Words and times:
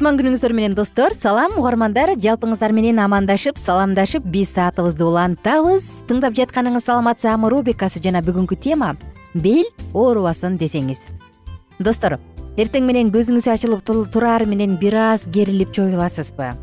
кутман 0.00 0.16
күнүңүздөр 0.16 0.54
менен 0.56 0.72
достор 0.72 1.12
салам 1.12 1.58
угармандар 1.60 2.14
жалпыңыздар 2.16 2.72
менен 2.72 3.02
амандашып 3.04 3.58
саламдашып 3.60 4.24
биз 4.32 4.54
саатыбызды 4.54 5.04
улантабыз. 5.04 5.90
Тыңдап 6.08 6.32
жатканыңыз 6.38 6.86
саламат 6.86 7.20
саамы 7.20 7.50
рубрикасы 7.52 8.00
жана 8.00 8.22
бүгүнкү 8.24 8.56
тема 8.56 8.94
бел 9.34 9.68
оорубасын 9.92 10.56
десеңиз. 10.56 11.04
Достор 11.84 12.16
эртең 12.56 12.88
менен 12.88 13.12
көзүңүз 13.12 13.50
ачылып 13.52 13.84
тураар 13.84 14.46
менен 14.48 14.80
бир 14.80 14.96
аз 14.96 15.28
керилип 15.28 15.76
чоюласызбы 15.76 16.54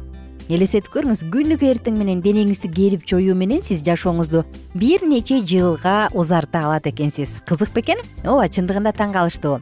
элестетип 0.50 0.90
көрүңүз 0.98 1.28
күнүгө 1.30 1.74
эртең 1.76 2.02
менен 2.02 2.26
денеңизди 2.26 2.74
керип 2.74 3.06
чоюу 3.06 3.38
менен 3.38 3.62
сиз 3.62 3.86
жашооңузду 3.86 4.48
бир 4.74 5.06
нече 5.06 5.44
жылга 5.46 6.08
узарта 6.16 6.66
алат 6.66 6.90
экенсиз. 6.90 7.38
Кызык 7.46 7.70
бекен 7.78 8.02
ооба 8.26 8.50
чындыгында 8.50 8.98
таң 8.98 9.14
калыштуу 9.14 9.60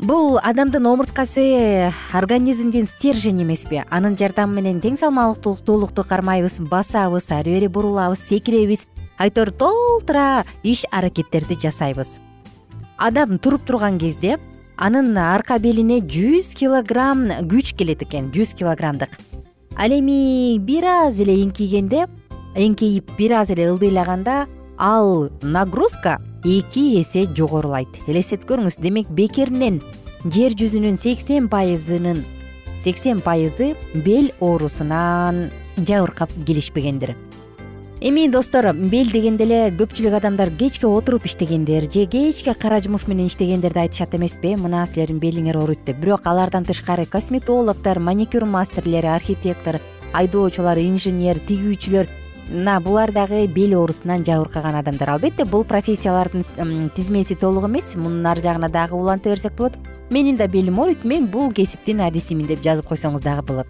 бул 0.00 0.38
адамдын 0.42 0.86
омурткасы 0.86 1.92
организмдин 2.12 2.86
стержени 2.86 3.44
эмеспи 3.44 3.82
анын 3.90 4.16
жардамы 4.18 4.60
менен 4.60 4.80
тең 4.82 4.96
салмактуулукту 4.98 6.04
кармайбыз 6.04 6.58
басабыз 6.70 7.30
ары 7.30 7.54
бери 7.54 7.68
бурулабыз 7.68 8.24
секиребиз. 8.28 8.86
Айтор 9.18 9.52
толтура 9.52 10.44
иш 10.62 10.84
аракеттерди 10.90 11.54
жасайбыз. 11.54 12.18
Адам 12.98 13.38
туруп 13.38 13.64
турган 13.64 13.98
кезде 13.98 14.38
анын 14.76 15.16
арка 15.18 15.58
белине 15.58 16.00
жүз 16.00 16.54
килограмм 16.58 17.28
күч 17.46 17.76
келет 17.78 18.02
экен 18.02 18.32
жүз 18.34 18.56
килограммдык. 18.58 19.10
Ал 19.76 19.90
эми 19.90 20.58
бир 20.58 20.84
аз 20.84 21.20
эле 21.20 21.38
эңкейгенде 21.44 22.08
эңкейип 22.54 23.16
бир 23.18 23.38
аз 23.40 23.50
эле 23.50 23.70
ылдыйлаганда 23.70 24.46
ал 24.78 25.30
нагрузка 25.42 26.18
эки 26.44 27.00
эсе 27.00 27.24
жогорулайт. 27.26 27.88
Элестетип 28.06 28.46
көрүңүз 28.48 28.78
демек 28.80 29.08
бекеринен 29.08 29.80
жер 30.24 30.52
жүзүнүн 30.52 30.98
сексен 31.00 31.48
пайызынын 31.48 32.24
сексен 32.84 33.20
пайызы 33.24 33.74
бел 34.04 34.30
оорусунан 34.40 35.50
жабыркап 35.76 36.30
келишпегендир. 36.46 37.14
Эми 38.04 38.28
достор 38.28 38.74
бел 38.74 39.08
дегенде 39.08 39.46
эле 39.46 39.60
көпчүлүк 39.72 40.18
адамдар 40.18 40.50
кечке 40.58 40.86
отуруп 40.86 41.24
иштегендер 41.24 41.86
же 41.90 42.04
кечке 42.04 42.52
кара 42.52 42.82
жумуш 42.84 43.06
менен 43.06 43.30
иштегендерди 43.30 43.78
айтышат 43.78 44.14
эмеспи? 44.14 44.56
Мына 44.60 44.84
силердин 44.86 45.22
белиңер 45.22 45.56
ооруйт 45.56 45.86
деп 45.86 45.96
бирок 45.96 46.26
алардан 46.26 46.64
тышкары 46.64 47.06
косметологдор 47.06 48.00
маникюр 48.00 48.44
мастерлери 48.44 49.06
архитектор 49.06 49.80
айдоочулар 50.12 50.76
инженер 50.78 51.40
тигүүчүлөр 51.48 52.06
мына 52.50 52.80
булар 52.80 53.12
дагы 53.12 53.46
бел 53.46 53.78
оорусунан 53.80 54.24
жабыркаган 54.24 54.76
адамдар. 54.76 55.10
Албетте 55.10 55.44
бул 55.44 55.64
профессиялардын 55.64 56.90
тизмеси 56.94 57.34
толук 57.34 57.64
эмес. 57.64 57.94
Мунун 57.94 58.26
ары 58.26 58.42
жагына 58.42 58.68
дагы 58.68 58.94
уланта 58.94 59.30
берсек 59.30 59.54
болот. 59.56 59.72
Менин 60.10 60.36
да 60.36 60.46
белим 60.46 60.78
ооруйт 60.78 61.04
мен 61.04 61.26
бул 61.26 61.52
кесиптин 61.52 62.00
адисимин 62.00 62.46
деп 62.46 62.62
жазып 62.62 62.86
койсоңуз 62.86 63.22
дагы 63.22 63.42
болот. 63.42 63.66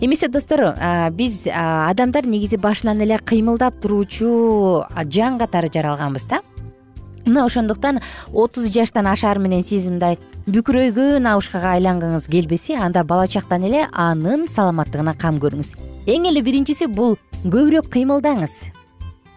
Эмесе 0.00 0.28
достор 0.28 0.74
биз 1.12 1.42
адамдар 1.46 2.24
негизи 2.24 2.56
башынан 2.56 3.02
эле 3.02 3.18
кыймылдап 3.18 3.80
туруучу 3.82 4.86
жан 5.10 5.38
катары 5.38 5.68
жаралганбыз 5.68 6.24
да. 6.24 6.40
Мына 7.26 7.44
ошондуктан 7.44 8.00
отуз 8.32 8.70
жаштан 8.72 9.06
ашаар 9.06 9.38
менен 9.38 9.62
сиз 9.62 9.90
мындай 9.90 10.16
бүкүрөйгөн 10.46 11.26
абышкага 11.28 11.74
айлангыңыз 11.76 12.30
келбесе 12.30 12.78
анда 12.80 13.04
бала 13.04 13.28
чактан 13.28 13.66
эле 13.68 13.88
анын 13.92 14.48
саламаттыгына 14.48 15.12
кам 15.18 15.36
көрүңүз. 15.36 15.74
Эң 16.06 16.30
эле 16.30 16.40
биринчиси 16.40 16.86
бул 16.86 17.18
көбүрөөк 17.40 17.88
кыймылдаңыз. 17.88 18.52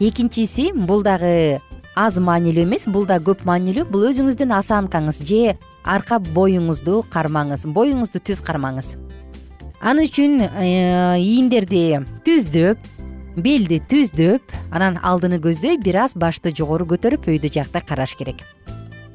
Экинчиси 0.04 0.74
бул 0.76 1.06
дагы 1.06 1.62
аз 1.96 2.18
маанилүү 2.20 2.66
эмес 2.66 2.84
бул 2.92 3.06
да 3.08 3.16
көп 3.24 3.46
маанилүү. 3.48 3.86
Бул 3.88 4.10
өзүңүздүн 4.10 4.52
осанкаңыз 4.58 5.22
же 5.24 5.54
арка 5.88 6.20
боюңузду 6.20 7.06
кармаңыз 7.14 7.64
боюңузду 7.72 8.20
түз 8.20 8.44
кармаңыз. 8.44 8.98
Ал 9.80 10.04
үчүн 10.04 10.36
э, 10.44 11.16
ийиндерди 11.24 12.02
түздөп 12.28 13.40
белди 13.40 13.80
түздөп 13.88 14.52
анан 14.72 15.00
алдыны 15.00 15.40
көздөй 15.40 15.80
бир 15.80 16.02
аз 16.04 16.18
башты 16.20 16.52
жогору 16.52 16.90
көтөрүп 16.92 17.32
өйдө 17.32 17.54
жакты 17.56 17.86
караш 17.88 18.18
керек. 18.20 18.44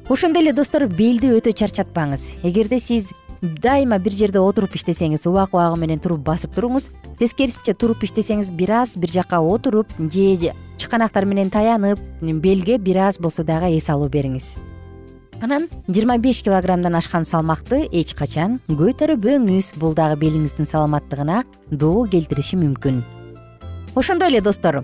Ошондой 0.09 0.47
эле 0.47 0.53
достор 0.57 0.87
белди 0.89 1.29
өтө 1.29 1.53
чарчатпаңыз. 1.53 2.41
Эгерде 2.41 2.79
сиз 2.81 3.13
дайыма 3.41 3.99
бир 3.99 4.13
жерде 4.13 4.39
отуруп 4.39 4.75
иштесеңиз 4.75 5.27
убак 5.29 5.53
убагы 5.53 5.79
менен 5.79 5.99
туруп 5.99 6.23
басып 6.25 6.55
туруңуз. 6.55 6.89
Тескерисинче 7.19 7.73
туруп 7.73 8.03
иштесеңиз 8.03 8.51
бир 8.51 8.71
аз 8.81 8.97
бир 8.97 9.11
жака 9.11 9.39
отуруп 9.39 9.87
же 9.97 10.53
чыканактар 10.77 11.25
менен 11.25 11.49
таянып 11.49 11.99
белге 12.21 12.77
бир 12.77 12.97
аз 13.07 13.19
болсо 13.19 13.43
дагы 13.43 13.75
эс 13.77 13.89
алуу 13.89 14.09
бериңиз. 14.09 14.55
Анан 15.41 15.69
жыйырма 15.87 16.17
беш 16.19 16.41
килограммдан 16.43 16.95
ашкан 16.95 17.25
салмакты 17.25 17.87
эч 17.91 18.13
качан 18.13 18.59
көтөрбөңүз 18.67 19.77
бул 19.79 19.93
дагы 19.95 20.19
белиңиздин 20.19 20.67
саламаттыгына 20.67 21.43
доо 21.71 22.05
келтириши 22.07 22.57
мүмкүн. 22.59 23.03
Ошондой 23.95 24.29
эле 24.29 24.41
достор. 24.41 24.83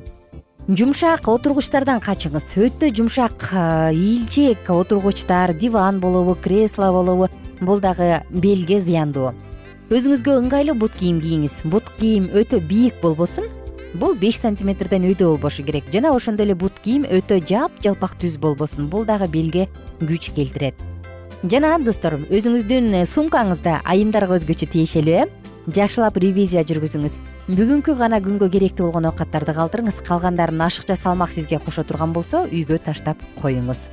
Жумшак 0.68 1.28
отургучтардан 1.28 2.00
качыңыз. 2.02 2.48
Өтө 2.56 2.90
жумшак 2.96 3.52
ийилчээк 3.94 4.70
отургучтар 4.72 5.54
диван 5.54 6.00
болобу 6.00 6.34
кресло 6.36 6.92
болобу 6.92 7.28
бул 7.62 7.80
дагы 7.80 8.24
белге 8.30 8.80
зыяндуу. 8.80 9.34
Өзүңүзгө 9.94 10.40
ыңгайлуу 10.42 10.74
бут 10.82 10.96
кийим 10.98 11.20
кийиңиз. 11.22 11.60
Бут 11.70 11.90
кийим 12.00 12.26
өтө 12.34 12.60
бийик 12.66 12.98
болбосун. 13.04 13.46
Бул 13.94 14.16
беш 14.18 14.40
сантиметрден 14.42 15.06
өйдө 15.06 15.28
болбошу 15.30 15.64
керек. 15.64 15.86
Жана 15.94 16.10
ошондой 16.16 16.48
эле 16.48 16.56
бут 16.56 16.80
кийим 16.84 17.06
өтө 17.06 17.38
жапжалпак 17.46 18.18
түз 18.20 18.40
болбосун. 18.42 18.90
Бул 18.90 19.06
дагы 19.06 19.30
белге 19.30 19.68
күч 20.02 20.32
келтирет. 20.34 20.76
Жана 21.46 21.78
достор 21.78 22.18
өзүңүздүн 22.18 23.06
сумкаңызда 23.06 23.84
айымдарга 23.86 24.40
өзгөчө 24.40 24.72
тиешелүү 24.74 25.18
э? 25.22 25.26
Жакшылап 25.70 26.18
ревизия 26.18 26.66
жүргүзүңүз. 26.66 27.20
Бүгүнкү 27.46 27.94
гана 27.98 28.18
күнгө 28.26 28.50
керектүү 28.54 28.88
болгон 28.88 29.12
оокаттарды 29.12 29.54
калтырыңыз. 29.54 30.02
Калгандарын 30.06 30.62
ашыкча 30.66 30.98
салмак 30.98 31.30
сизге 31.34 31.60
кошо 31.62 31.86
турган 31.86 32.14
болсо 32.14 32.48
үйгө 32.50 32.82
таштап 32.86 33.22
коюңуз. 33.42 33.88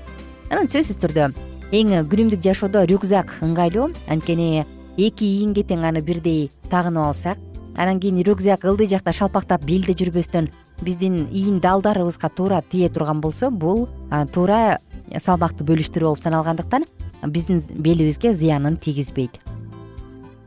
Анан 0.49 0.69
сөзсүз 0.69 1.01
түрдө 1.05 1.31
эң 1.73 1.95
күнүмдүк 2.05 2.43
жашоодо 2.45 2.85
рюкзак 2.85 3.39
ыңгайлуу. 3.41 3.89
Анткени 4.13 4.67
эки 5.01 5.25
ийинге 5.25 5.63
тең 5.65 5.87
аны 5.89 6.03
бирдей 6.05 6.51
тагынып 6.69 7.07
алсак 7.07 7.39
анан 7.77 8.01
кийин 8.01 8.21
рюкзак 8.23 8.67
ылдый 8.69 8.87
жакта 8.91 9.15
шалпактап 9.17 9.65
белде 9.65 9.95
жүрбөстөн 9.97 10.51
биздин 10.85 11.29
иин 11.33 11.61
далдарыбызга 11.65 12.29
туура 12.29 12.61
тие 12.71 12.91
турган 12.91 13.23
болсо 13.25 13.51
бул 13.51 13.89
туура 14.35 14.79
салмакты 15.17 15.65
бөлүштүрүү 15.65 16.11
болуп 16.11 16.23
саналгандыктан 16.23 16.85
биздин 17.25 17.65
белибизге 17.73 18.35
зыянын 18.35 18.77
тийгизбейт. 18.77 19.41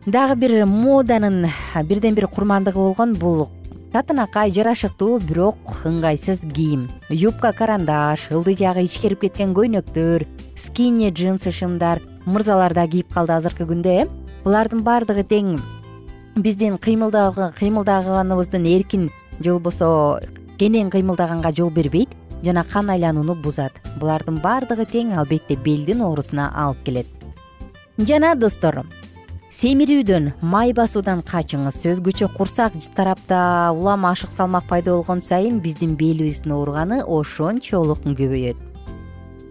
Дагы 0.06 0.36
бир 0.36 0.66
моданын 0.70 1.48
бирден 1.90 2.14
бир 2.14 2.28
курмандыгы 2.28 2.78
болгон 2.78 3.14
бул 3.14 3.48
татынакай 3.94 4.52
жарашыктуу 4.52 5.20
бирок 5.20 5.58
ыңгайсыз 5.86 6.42
кийим. 6.54 6.90
Юбка 7.10 7.52
карандаш 7.54 8.28
ылдый 8.32 8.56
жагы 8.60 8.84
ичкерип 8.88 9.22
кеткен 9.26 9.54
көйнөктөр 9.56 10.26
скини 10.58 11.12
джинсы 11.12 11.52
шымдар 11.52 12.02
мырзалар 12.26 12.74
да 12.74 12.88
кийип 12.88 13.14
калды 13.14 13.34
азыркы 13.38 13.66
күндө 13.70 13.94
э? 14.04 14.08
Булардын 14.44 14.84
баардыгы 14.84 15.24
тең. 15.24 15.60
Биздин 16.36 16.78
кыймылдаганыбыздын 16.78 18.66
эркин 18.66 19.10
же 19.40 19.54
болбосо 19.54 20.22
кенен 20.58 20.90
кыймылдаганга 20.90 21.52
жол 21.56 21.70
бербейт 21.70 22.10
жана 22.44 22.64
кан 22.64 22.90
айланууну 22.90 23.36
бузат. 23.36 23.74
Булардын 24.00 24.42
баардыгы 24.44 24.86
тең 24.86 25.16
албетте 25.18 25.56
белдин 25.56 26.02
оорусуна 26.02 26.52
алып 26.56 26.84
келет. 26.84 27.08
Жана 27.98 28.36
достор 28.36 28.84
семирүүдөн 29.54 30.32
май 30.42 30.74
басуудан 30.76 31.22
качыңыз. 31.26 31.78
Өзгөчө 31.92 32.30
курсак 32.36 32.74
тарапта 32.96 33.72
улам 33.74 34.06
ашык 34.06 34.30
салмак 34.30 34.66
пайда 34.68 34.96
болгон 34.96 35.22
сайын 35.22 35.60
биздин 35.60 35.96
белибиздин 35.96 36.52
ооруганы 36.52 37.04
ошончолук 37.04 38.02
көбөйөт. 38.06 38.58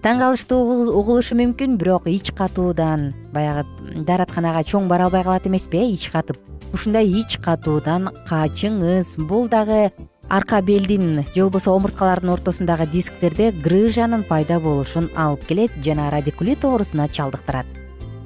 Таң 0.04 0.18
калыштуу 0.20 0.90
угулушу 0.92 1.36
мүмкүн 1.38 1.78
бирок 1.80 2.08
ич 2.10 2.32
катуудан 2.36 3.14
баягы 3.32 3.64
дааратканага 4.04 4.64
чоң 4.64 4.88
бара 4.88 5.06
албай 5.06 5.24
калат 5.24 5.46
эмеспи 5.46 5.78
э 5.78 5.92
ич 5.94 6.10
катып. 6.10 6.36
Ушундай 6.74 7.06
ич 7.06 7.38
катуудан 7.38 8.10
качыңыз. 8.28 9.16
Бул 9.28 9.48
дагы 9.48 9.92
арка 10.28 10.60
белдин 10.60 11.24
же 11.34 11.42
болбосо 11.42 11.72
омурткалардын 11.72 12.30
ортосундагы 12.30 12.86
дисктерде 12.86 13.52
грыжанын 13.52 14.24
пайда 14.24 14.60
болушун 14.60 15.10
алып 15.16 15.46
келет 15.46 15.70
жана 15.84 16.10
радикулит 16.10 16.64
оорусуна 16.64 17.08
чалдыктырат 17.08 17.83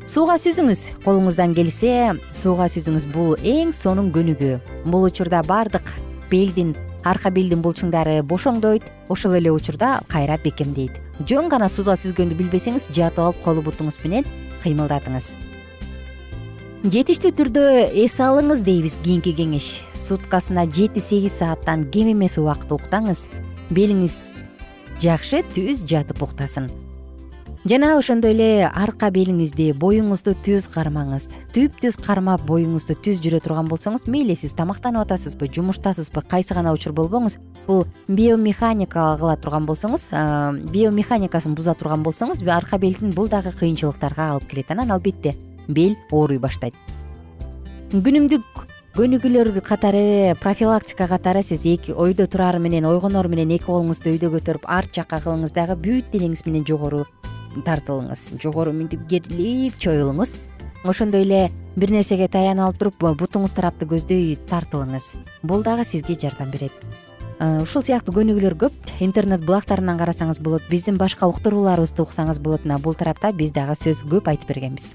сууга 0.09 0.39
сүзүңүз. 0.41 0.83
Колуңуздан 1.05 1.53
келсе 1.57 2.15
сууга 2.37 2.69
сүзүңүз 2.73 3.07
бул 3.13 3.35
эң 3.45 3.75
сонун 3.77 4.09
көнүгүү 4.15 4.87
бул 4.89 5.05
учурда 5.05 5.43
баардык 5.45 5.91
белдин 6.31 6.73
арка 7.05 7.31
белдин 7.31 7.61
булчуңдары 7.65 8.23
бошоңдойт. 8.25 8.87
Ошол 9.13 9.37
эле 9.37 9.53
учурда 9.53 9.99
кайра 10.09 10.39
бекемдейт 10.41 10.97
жөн 11.29 11.53
гана 11.53 11.69
сууга 11.69 11.99
сүзгөндү 12.01 12.39
билбесеңиз 12.41 12.89
жатып 12.89 13.21
алып 13.27 13.45
колу 13.45 13.65
бутуңуз 13.69 14.01
менен 14.05 14.25
кыймылдатыңыз. 14.65 15.35
Жетиштүү 16.89 17.35
түрдө 17.35 17.69
эс 18.05 18.17
алыңыз 18.23 18.65
дейбиз 18.65 18.97
кийинки 19.05 19.35
кеңеш. 19.37 19.83
Суткасына 19.99 20.65
жети 20.73 21.05
сегиз 21.05 21.41
сааттан 21.43 21.89
кем 21.93 22.15
эмес 22.15 22.39
убакыт 22.39 22.73
уктаңыз. 22.73 23.27
Белиңиз 23.69 24.29
жакшы 25.03 25.45
түз 25.53 25.85
жатып 25.85 26.23
уктасын 26.23 26.71
жана 27.69 27.99
ошондой 27.99 28.32
эле 28.32 28.65
арка 28.65 29.11
белиңизди 29.12 29.75
боюңузду 29.76 30.32
түз 30.47 30.70
кармаңыз. 30.73 31.26
Түп 31.53 31.75
түз 31.82 31.99
кармап 32.00 32.47
боюңузду 32.49 32.94
түз 33.05 33.20
жүрө 33.20 33.43
турган 33.44 33.69
болсоңуз 33.69 34.06
мейли 34.09 34.37
сиз 34.41 34.55
тамактанып 34.56 35.05
атасызбы 35.05 35.50
жумуштасызбы 35.53 36.23
кайсы 36.31 36.56
гана 36.56 36.73
учур 36.73 36.94
болбоңуз 36.97 37.37
бул 37.67 37.85
биомеханика 38.09 39.11
кыла 39.20 39.37
турган 39.37 39.69
болсоңуз 39.69 40.09
биомеханикасын 40.73 41.59
буза 41.59 41.75
турган 41.75 42.06
болсоңуз 42.06 42.41
арка 42.49 42.79
белдин 42.79 43.12
бул 43.12 43.29
дагы 43.29 43.53
кыйынчылыктарга 43.53 44.31
алып 44.32 44.49
келет 44.49 44.73
анан 44.73 44.94
албетте 44.97 45.37
бел 45.69 45.93
ооруй 46.11 46.38
баштайт. 46.38 46.73
Күнүмдүк 47.93 48.64
көнүгүүлөр 48.97 49.61
катары 49.61 50.35
профилактика 50.41 51.06
катары 51.06 51.44
сиз 51.44 51.69
эки 51.69 51.93
ойдо 51.93 52.26
турары 52.26 52.59
менен 52.59 52.88
ойгонору 52.88 53.29
менен 53.29 53.53
эки 53.53 53.69
колуңузду 53.69 54.14
өйдө 54.14 54.32
көтөрүп 54.38 54.64
арт 54.64 54.97
жакка 54.97 55.21
кылыңыз 55.21 55.53
дагы 55.53 55.76
бүт 55.76 56.11
денеңиз 56.17 56.47
менен 56.49 56.64
жогору 56.67 57.05
тартылыңыз. 57.67 58.39
Жогору 58.43 58.73
мынтип 58.73 59.06
керилип 59.09 59.79
чоюлуңуз. 59.81 60.35
Ошондой 60.85 61.25
эле 61.27 61.50
бир 61.77 61.91
нерсеге 61.91 62.29
таянып 62.29 62.65
алып 62.65 62.79
туруп 62.79 63.19
бутуңуз 63.21 63.53
тарапты 63.56 63.87
көздөй 63.89 64.39
тартылыңыз. 64.49 65.11
Бул 65.43 65.62
дагы 65.67 65.85
сизге 65.85 66.15
жардам 66.15 66.50
берет. 66.50 66.73
Ушул 67.39 67.85
сыяктуу 67.87 68.15
көнүгүүлөр 68.15 68.56
көп. 68.59 68.79
Интернет 69.00 69.45
булактарынан 69.47 69.99
карасаңыз 69.99 70.41
болот 70.43 70.65
биздин 70.71 70.99
башка 70.99 71.29
уктурууларыбызды 71.31 72.03
уксаңыз 72.03 72.41
болот. 72.43 72.65
Мына 72.67 72.79
бул 72.83 72.95
тарапта 72.99 73.33
биз 73.33 73.53
дагы 73.55 73.79
сөз 73.79 74.03
көп 74.06 74.31
айтып 74.31 74.50
бергенбиз. 74.55 74.95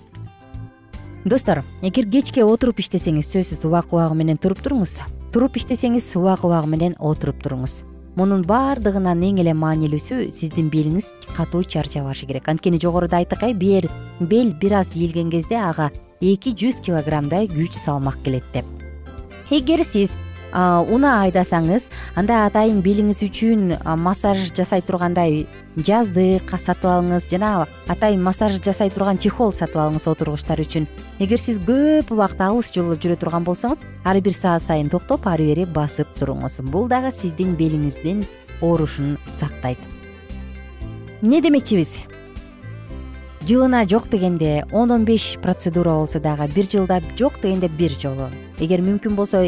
Достор 1.24 1.64
эгер 1.82 2.10
кечке 2.12 2.44
отуруп 2.44 2.84
иштесеңиз 2.84 3.32
сөзсүз 3.32 3.64
убак 3.68 3.94
убагы 3.96 4.20
менен 4.20 4.38
туруп 4.38 4.60
туруңуз. 4.64 5.00
Туруп 5.32 5.56
иштесеңиз 5.56 6.12
убак 6.20 6.44
убагы 6.44 6.68
менен 6.68 7.00
отуруп 7.00 7.44
туруңуз 7.44 7.82
мунун 8.16 8.44
баардыгынан 8.46 9.24
эң 9.26 9.40
эле 9.42 9.54
маанилүүсү 9.58 10.28
сиздин 10.36 10.70
белиңиз 10.74 11.12
катуу 11.36 11.64
чарчабашы 11.64 12.28
керек. 12.30 12.48
Анткени 12.48 12.80
жогоруда 12.80 13.18
айттык 13.18 13.44
э 13.44 13.54
бел 14.20 14.54
бир 14.54 14.74
аз 14.74 14.96
ийилген 14.96 15.32
кезде 15.32 15.58
ага 15.58 15.92
эки 16.22 16.54
жүз 16.54 16.82
килограммдай 16.82 17.48
күч 17.48 17.74
салмак 17.74 18.18
келет 18.24 18.44
деп. 18.54 18.66
Эгер 19.50 19.84
сиз 19.84 20.12
унаа 20.54 21.24
айдасаңыз 21.26 21.88
анда 22.16 22.44
атайын 22.46 22.84
белиңиз 22.86 23.24
үчүн 23.26 23.74
массаж 23.98 24.52
жасай 24.54 24.84
тургандай 24.86 25.48
жаздык 25.76 26.54
сатып 26.62 26.86
алыңыз 26.92 27.26
жана 27.32 27.66
атайын 27.90 28.22
массаж 28.22 28.60
жасай 28.62 28.94
турган 28.94 29.18
чехол 29.18 29.52
сатып 29.52 29.82
алыңыз 29.82 30.06
отургучтар 30.12 30.62
үчүн. 30.62 30.86
Эгер 31.18 31.42
сиз 31.42 31.58
көп 31.58 32.14
убакыт 32.14 32.46
алыс 32.46 32.70
жолдо 32.76 33.00
жүрө 33.02 33.18
турган 33.18 33.48
болсоңуз 33.48 33.82
ар 34.06 34.22
бир 34.22 34.38
саат 34.38 34.62
сайын 34.62 34.94
токтоп 34.94 35.26
ары 35.28 35.50
бери 35.50 35.66
басып 35.66 36.08
туруңуз. 36.20 36.62
Бул 36.70 36.88
дагы 36.88 37.12
сиздин 37.12 37.58
белиңиздин 37.58 38.22
оорушун 38.62 39.18
сактайт. 39.40 39.82
Эмне 41.24 41.42
демекчибиз 41.42 41.98
жылына 43.48 43.86
жок 43.90 44.10
дегенде 44.10 44.66
он 44.72 44.92
он 44.92 45.04
беш 45.04 45.38
процедура 45.42 45.96
болсо 45.96 46.20
дагы 46.20 46.48
бир 46.56 46.66
жылда 46.70 47.02
жок 47.18 47.34
дегенде 47.42 47.68
бир 47.68 47.92
жолу. 47.92 48.30
Эгер 48.60 48.80
мүмкүн 48.82 49.16
болсо 49.16 49.44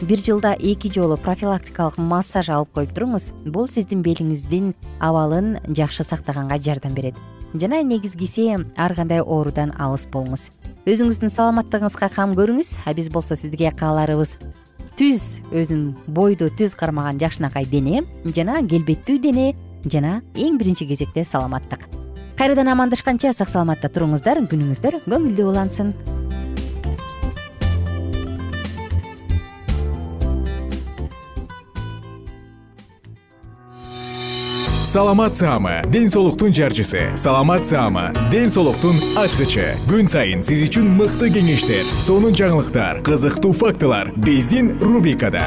бир 0.00 0.18
жылда 0.18 0.54
эки 0.54 0.92
жолу 0.92 1.16
профилактикалык 1.16 1.98
массаж 1.98 2.50
алып 2.50 2.72
коюп 2.72 2.92
туруңуз 2.94 3.32
бул 3.46 3.68
сиздин 3.68 4.02
белиңиздин 4.02 4.74
абалын 5.00 5.58
жакшы 5.66 6.04
сактаганга 6.04 6.58
жардам 6.62 6.94
берет. 6.94 7.14
Жана 7.54 7.82
негизгиси 7.82 8.58
ар 8.76 8.94
кандай 8.94 9.20
оорудан 9.20 9.72
алыс 9.78 10.06
болуңуз. 10.06 10.50
Өзүңүздүн 10.86 11.30
саламаттыгыңызга 11.34 12.12
кам 12.14 12.36
көрүңүз 12.38 12.76
а 12.86 12.94
биз 12.94 13.10
болсо 13.10 13.34
сизге 13.36 13.72
кааларыбыз 13.74 14.36
түз 14.98 15.40
өзүн 15.50 15.94
бойду 16.06 16.50
түз 16.58 16.76
кармаган 16.76 17.18
жакшынакай 17.22 17.66
дене 17.66 18.04
жана 18.36 18.60
келбеттүү 18.62 19.18
дене 19.24 19.48
жана 19.86 20.20
эң 20.34 20.60
биринчи 20.60 20.86
кезекте 20.86 21.24
саламаттык 21.24 22.01
кайрадан 22.38 22.72
амандашканча 22.72 23.32
сак 23.36 23.52
саламатта 23.52 23.92
туруңуздар. 23.92 24.42
Күнүңүздөр 24.50 25.02
көңүлдүү 25.06 25.48
улансын. 25.52 25.94
Саламат 34.92 35.36
саама 35.36 35.80
ден 35.88 36.08
соолуктун 36.10 36.52
жарчысы. 36.52 37.16
Саламат 37.16 37.64
саама 37.64 38.10
ден 38.30 38.50
соолуктун 38.50 38.98
ачкычы. 39.16 39.70
Күн 39.88 40.04
сайын 40.04 40.42
сиз 40.44 40.66
үчүн 40.66 40.90
мыкты 40.98 41.30
кеңештер 41.32 41.86
сонун 41.96 42.36
жаңылыктар 42.36 43.00
кызыктуу 43.06 43.54
фактылар. 43.56 44.10
Биздин 44.20 44.74
рубрикада 44.82 45.46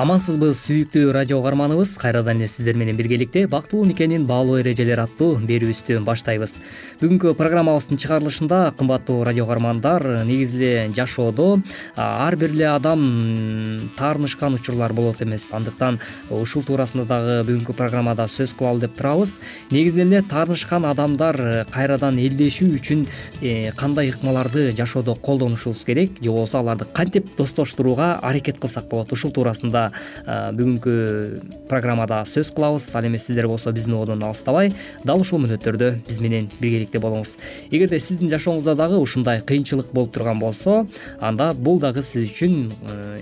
амансызбы 0.00 0.54
сүйүктүү 0.56 1.10
радио 1.12 1.36
угарманыбыз? 1.42 1.90
Кайрадан 2.00 2.38
эле 2.40 2.46
сиздер 2.48 2.76
менен 2.80 2.96
биргеликте 2.96 3.42
бактылуу 3.50 3.84
никенин 3.84 4.24
баалуу 4.24 4.56
эрежелери 4.62 5.02
аттуу 5.02 5.34
берүүбүздү 5.44 5.98
баштайбыз. 6.06 6.54
Бүгүнкү 7.02 7.34
программабыздын 7.36 8.00
чыгарылышында 8.00 8.60
кымбаттуу 8.78 9.18
радио 9.28 9.44
угармандар 9.44 10.24
негизи 10.24 10.56
эле 10.56 10.92
жашоодо 10.96 11.58
ар 11.96 12.36
бир 12.40 12.54
эле 12.54 12.68
адам 12.70 13.90
таарынышкан 13.98 14.56
учурлар 14.56 14.94
болот 14.96 15.20
эмеспи 15.20 15.52
андыктан 15.58 16.00
ушул 16.30 16.64
туурасында 16.64 17.04
дагы 17.04 17.36
бүгүнкү 17.50 17.76
программада 17.76 18.24
сөз 18.24 18.56
кылалы 18.56 18.86
деп 18.86 18.96
турабыз. 18.96 19.36
Негизинен 19.70 20.14
эле 20.14 20.22
таарынышкан 20.22 20.88
адамдар 20.88 21.66
кайрадан 21.74 22.16
элдешүү 22.16 22.70
үчүн 22.80 23.04
э, 23.42 23.72
кандай 23.76 24.14
ыкмаларды 24.14 24.70
жашоодо 24.72 25.14
колдонушубуз 25.14 25.84
керек? 25.84 26.16
Же 26.22 26.30
болбосо 26.30 26.64
аларды 26.64 26.88
кантип 26.88 27.36
достоштурууга 27.36 28.14
аракет 28.22 28.58
кылсак 28.58 28.88
болот? 28.88 29.12
Ушул 29.12 29.32
туурасында 29.32 29.89
бүгүнкү 30.26 31.66
программада 31.68 32.22
сөз 32.26 32.52
кылабыз. 32.54 32.90
Ал 32.94 33.06
эми 33.06 33.18
сиздер 33.18 33.48
болсо 33.48 33.72
биздин 33.72 33.94
ободон 33.94 34.22
алыстабай 34.24 34.72
дал 35.04 35.20
ушул 35.20 35.40
мүнөттөрдө 35.44 35.92
биз 36.08 36.20
менен 36.20 36.50
биргеликте 36.60 36.98
болуңуз. 36.98 37.36
Эгерде 37.70 38.00
сиздин 38.00 38.30
жашооңузда 38.32 38.74
дагы 38.78 38.98
ушундай 39.00 39.40
кыйынчылык 39.40 39.92
болуп 39.94 40.12
турган 40.14 40.38
болсо 40.38 40.86
анда 41.20 41.52
бул 41.54 41.80
дагы 41.80 42.02
сиз 42.02 42.30
үчүн 42.30 42.72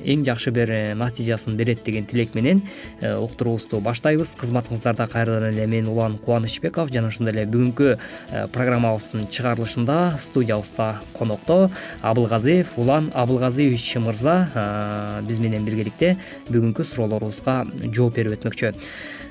эң 0.04 0.24
жакшы 0.26 0.52
бир 0.54 0.70
э, 0.70 0.94
натыйжасын 0.94 1.56
берет 1.56 1.84
деген 1.84 2.06
тилек 2.06 2.34
менен 2.34 2.62
э, 3.00 3.14
уктуруубузду 3.16 3.80
баштайбыз. 3.80 4.34
Кызматыңыздарда 4.40 5.08
кайрадан 5.10 5.50
эле 5.52 5.66
мен 5.66 5.88
улан 5.88 6.18
кубанычбеков 6.18 6.92
жана 6.92 7.08
ошондой 7.08 7.34
эле 7.34 7.46
бүгүнкү 7.46 7.88
э, 7.96 8.46
программабыздын 8.52 9.28
чыгарылышында 9.28 10.18
студиябызда 10.18 10.88
конокто 11.18 11.70
абылгазиев 12.02 12.76
улан 12.76 13.10
абылгазиевич 13.14 13.96
мырза 13.96 15.20
биз 15.26 15.38
менен 15.38 15.64
биргеликте 15.64 16.16
бүгүнкү 16.58 16.84
суроолорубузга 16.84 17.62
жооп 17.94 18.18
берип 18.18 18.38
өтмөкчү. 18.38 18.74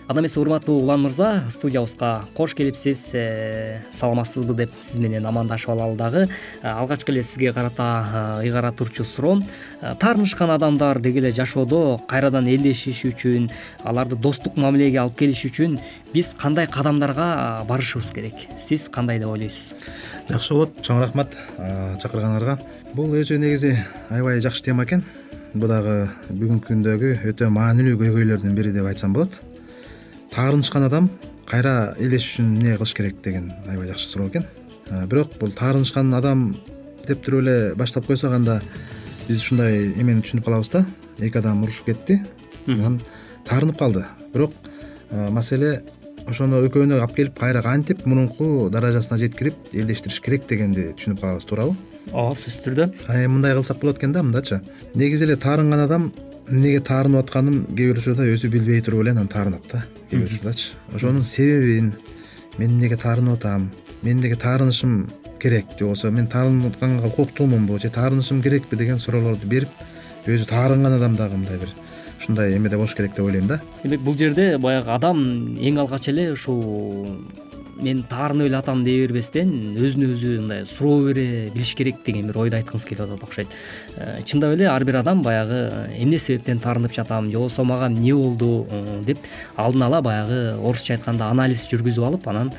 Анда 0.08 0.22
эмесе 0.22 0.40
урматтуу 0.40 0.78
улан 0.80 1.02
мырза 1.04 1.44
студиябызга 1.52 2.30
кош 2.34 2.54
келипсиз 2.56 3.10
э, 3.14 3.82
саламатсызбы 3.92 4.54
деп 4.56 4.72
сиз 4.82 5.02
менен 5.04 5.26
амандашып 5.28 5.74
алалы 5.74 5.98
дагы. 6.00 6.30
Э, 6.62 6.70
алгачкы 6.70 7.12
эле 7.12 7.24
сизге 7.24 7.52
карата 7.52 8.40
э, 8.40 8.46
ыйгара 8.46 8.72
турчу 8.72 9.04
суроом 9.04 9.44
таарынышкан 9.82 10.50
адамдар 10.56 11.02
деги 11.04 11.20
эле 11.20 11.34
жашоодо 11.36 12.00
кайрадан 12.08 12.48
элдешиш 12.48 13.04
үчүн 13.04 13.52
аларды 13.84 14.16
достук 14.16 14.56
мамилеге 14.56 15.02
алып 15.04 15.20
келиш 15.20 15.44
үчүн 15.52 15.76
биз 16.14 16.32
кандай 16.40 16.72
кадамдарга 16.72 17.66
барышыбыз 17.68 18.14
керек? 18.16 18.48
Сиз 18.58 18.88
кандай 18.88 19.20
деп 19.20 19.28
ойлойсуз? 19.28 19.76
Жакшы 20.32 20.54
болот 20.56 20.82
чоң 20.88 21.04
рахмат 21.04 21.36
чакырганыңарга 22.00 22.62
бул 22.96 23.12
өзү 23.12 23.44
негизи 23.44 23.76
аябай 24.08 24.40
жакшы 24.40 24.64
тема 24.64 24.88
экен 24.88 25.04
бул 25.60 25.72
дагы 25.72 26.10
бүгүнкү 26.30 26.70
күндөгү 26.70 27.10
өтө 27.30 27.48
маанилүү 27.54 27.98
көйгөйлөрдүн 28.02 28.56
бири 28.58 28.74
деп 28.76 28.86
айтсам 28.90 29.14
болот. 29.16 29.40
Таарынышкан 30.34 30.86
адам 30.88 31.10
кайра 31.50 31.94
элдешиш 31.98 32.38
үчүн 32.38 32.54
эмне 32.58 32.76
кылыш 32.78 32.94
керек 32.98 33.22
деген 33.24 33.52
аябай 33.68 33.90
жакшы 33.90 34.08
суроо 34.08 34.28
экен. 34.30 34.46
Бирок 35.08 35.38
бул 35.40 35.52
таарынышкан 35.52 36.14
адам 36.14 36.56
деп 37.08 37.24
туруп 37.26 37.46
эле 37.46 37.76
баштап 37.76 38.06
койсок 38.08 38.34
анда 38.34 38.62
биз 39.28 39.42
ушундай 39.42 39.94
эмени 39.98 40.22
түшүнүп 40.22 40.46
калабыз 40.46 40.72
да. 40.74 40.86
Эки 41.20 41.38
адам 41.38 41.64
урушуп 41.64 41.92
кетти. 41.92 42.22
Анан 42.68 43.02
таарынып 43.46 43.80
калды. 43.80 44.06
Бирок 44.34 44.54
маселе 45.12 45.82
ошону 46.28 46.60
экөөнү 46.68 47.00
алып 47.00 47.16
келип 47.16 47.38
кайра 47.40 47.62
кантип 47.64 48.06
мурунку 48.06 48.70
даражасына 48.70 49.20
жеткирип 49.20 49.72
элдештириш 49.74 50.20
керек 50.22 50.48
дегенди 50.50 50.92
түшүнүп 50.98 51.22
калабыз 51.22 51.48
туурабы 51.48 51.76
ооба 52.14 52.36
сөзсүз 52.36 52.64
түрдө. 52.66 52.88
Эми 53.10 53.28
мындай 53.38 53.54
кылсак 53.58 53.80
болот 53.82 54.00
экен 54.00 54.14
да 54.14 54.24
мындачы 54.24 54.62
негизи 54.96 55.26
эле 55.26 55.36
таарынган 55.36 55.84
адам 55.86 56.12
эмнеге 56.48 56.80
таарынып 56.80 57.26
атканын 57.26 57.66
кээ 57.76 57.92
бир 57.92 58.00
учурда 58.00 58.28
өзү 58.28 58.50
билбей 58.52 58.82
туруп 58.82 59.04
эле 59.04 59.12
анан 59.12 59.28
таарынат 59.28 59.68
да 59.72 59.84
кээ 60.10 60.20
бир 60.20 60.30
учурдачы 60.30 60.74
ошонун 60.96 61.24
себебин 61.24 61.94
мен 62.58 62.78
эмнеге 62.78 62.98
таарынып 62.98 63.40
атам 63.40 63.72
мен 64.02 64.18
эмнеге 64.18 64.36
таарынышым 64.36 65.10
керек 65.40 65.66
же 65.78 65.86
болбосо 65.86 66.12
мен 66.12 66.28
таарынып 66.28 66.76
атканга 66.76 67.08
укуктуумунбу 67.08 67.80
же 67.80 67.90
таарынышым 67.90 68.42
керекпи 68.42 68.76
деген 68.76 69.00
суроолорду 69.00 69.48
берип 69.48 69.70
өзү 70.26 70.48
таарынган 70.48 70.94
адам 70.94 71.16
дагы 71.16 71.38
мындай 71.38 71.58
бир 71.58 71.74
ушундай 72.20 72.58
эмеде 72.58 72.78
болуш 72.78 72.96
керек 72.96 73.16
деп 73.16 73.26
ойлойм 73.26 73.48
да. 73.48 73.62
Демек 73.84 74.02
бул 74.02 74.18
жерде 74.18 74.58
баягы 74.58 74.90
адам 74.92 75.20
эң 75.60 75.80
алгач 75.84 76.10
эле 76.10 76.32
ушул 76.34 77.18
мен 77.82 78.04
таарынып 78.10 78.48
эле 78.50 78.58
атам 78.58 78.84
дей 78.86 79.02
бербестен 79.06 79.52
өзүнө 79.78 80.10
өзү 80.14 80.34
мындай 80.42 80.66
суроо 80.68 81.06
бере 81.08 81.50
билиш 81.54 81.74
керек 81.78 82.04
деген 82.06 82.28
бир 82.32 82.40
ойду 82.44 82.58
айткыңыз 82.60 82.86
келип 82.88 83.04
атат 83.06 83.24
окшойт. 83.24 83.56
Э, 83.98 84.22
чындап 84.26 84.56
эле 84.56 84.70
ар 84.70 84.86
бир 84.86 85.00
адам 85.02 85.22
баягы 85.24 85.90
эмне 85.98 86.20
себептен 86.20 86.60
таарынып 86.60 86.94
жатам 86.94 87.32
же 87.32 87.38
болбосо 87.38 87.64
мага 87.64 87.88
эмне 87.88 88.16
болду 88.16 88.68
деп 89.06 89.20
алдын 89.56 89.88
ала 89.90 90.02
баягы 90.02 90.56
орусча 90.58 90.96
айтканда 90.96 91.30
анализ 91.32 91.68
жүргүзүп 91.72 92.08
алып 92.08 92.28
анан 92.28 92.52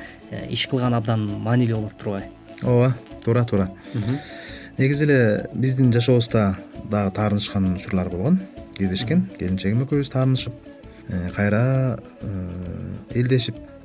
иш 0.49 0.67
кылган 0.67 0.93
абдан 0.93 1.25
маанилүү 1.43 1.75
болот 1.75 1.97
турбайбы? 1.97 2.27
Ооба 2.63 2.95
туура 3.23 3.45
туура. 3.45 3.69
Негизи 4.77 5.03
эле 5.03 5.45
биздин 5.53 5.91
жашообузда 5.91 6.55
дагы 6.89 7.11
таарынышкан 7.11 7.75
учурлар 7.75 8.09
болгон 8.09 8.39
кездешкен 8.77 9.25
келинчегим 9.37 9.83
экөөбүз 9.83 10.11
таарынышып 10.13 10.53
э, 11.09 11.29
кайра 11.35 11.99
э, 12.21 13.19
элдешип 13.19 13.57
э, 13.57 13.78